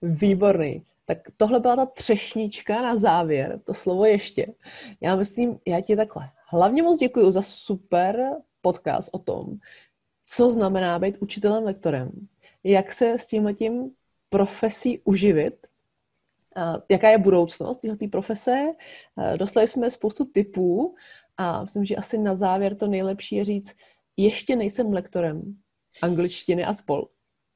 Výborný. 0.03 0.83
Tak 1.07 1.19
tohle 1.37 1.61
byla 1.61 1.77
ta 1.77 1.87
třešnička 1.87 2.83
na 2.83 2.97
závěr, 2.97 3.61
to 3.65 3.75
slovo 3.75 4.05
ještě. 4.05 4.47
Já 5.01 5.17
myslím, 5.17 5.59
já 5.67 5.81
ti 5.81 5.97
takhle. 5.97 6.31
Hlavně 6.49 6.83
moc 6.83 6.99
děkuji 6.99 7.31
za 7.31 7.43
super 7.43 8.17
podcast 8.61 9.11
o 9.13 9.19
tom, 9.19 9.47
co 10.25 10.51
znamená 10.51 10.99
být 10.99 11.17
učitelem, 11.21 11.65
lektorem 11.65 12.11
jak 12.65 12.93
se 12.93 13.19
s 13.19 13.27
tímhletím 13.27 13.91
profesí 14.29 15.01
uživit, 15.05 15.67
jaká 16.91 17.11
je 17.11 17.19
budoucnost 17.19 17.79
této 17.79 18.09
profese. 18.09 18.73
Dostali 19.37 19.69
jsme 19.69 19.91
spoustu 19.91 20.25
typů 20.25 20.95
a 21.37 21.63
myslím, 21.63 21.85
že 21.85 21.97
asi 21.97 22.19
na 22.19 22.37
závěr 22.37 22.77
to 22.77 22.87
nejlepší 22.87 23.37
je 23.37 23.45
říct, 23.45 23.75
ještě 24.17 24.57
nejsem 24.57 24.93
lektorem 24.93 25.57
angličtiny 26.03 26.65
a 26.65 26.75
spol. 26.75 27.09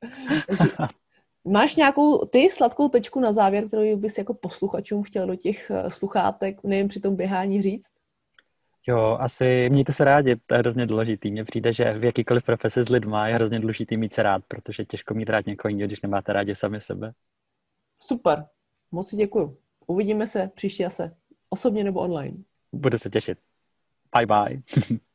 Máš 1.45 1.77
nějakou 1.77 2.25
ty 2.25 2.51
sladkou 2.51 2.89
tečku 2.89 3.21
na 3.21 3.33
závěr, 3.33 3.69
kterou 3.69 3.97
bys 3.97 4.19
jako 4.19 4.35
posluchačům 4.35 5.03
chtěl 5.03 5.27
do 5.27 5.37
těch 5.37 5.71
eh, 5.71 5.91
sluchátek, 5.91 6.65
nevím, 6.65 6.89
při 6.89 7.01
tom 7.01 7.17
běhání 7.17 7.63
říct? 7.63 7.89
Jo, 8.89 9.17
asi 9.21 9.71
mějte 9.71 9.93
se 9.93 10.05
rádi, 10.05 10.37
to 10.47 10.55
je 10.55 10.59
hrozně 10.59 10.87
důležitý. 10.87 11.31
Mně 11.31 11.45
přijde, 11.45 11.73
že 11.73 11.99
v 11.99 12.05
jakýkoliv 12.05 12.43
profesi 12.43 12.85
s 12.85 12.89
lidma 12.89 13.29
je 13.29 13.35
hrozně 13.35 13.61
důležitý 13.61 13.97
mít 13.97 14.15
se 14.15 14.23
rád, 14.23 14.43
protože 14.49 14.85
těžko 14.85 15.15
mít 15.15 15.31
rád 15.31 15.47
někoho 15.47 15.71
jiného, 15.71 15.87
když 15.87 16.01
nemáte 16.01 16.33
rádi 16.33 16.55
sami 16.55 16.81
sebe. 16.81 17.13
Super, 18.01 18.47
moc 18.91 19.09
si 19.09 19.17
děkuju. 19.17 19.59
Uvidíme 19.87 20.27
se 20.27 20.51
příště 20.55 20.85
zase, 20.85 21.17
osobně 21.51 21.85
nebo 21.85 22.01
online. 22.01 22.37
Budu 22.73 22.99
se 22.99 23.11
těšit. 23.11 23.39
Bye 24.17 24.27
bye. 24.27 24.63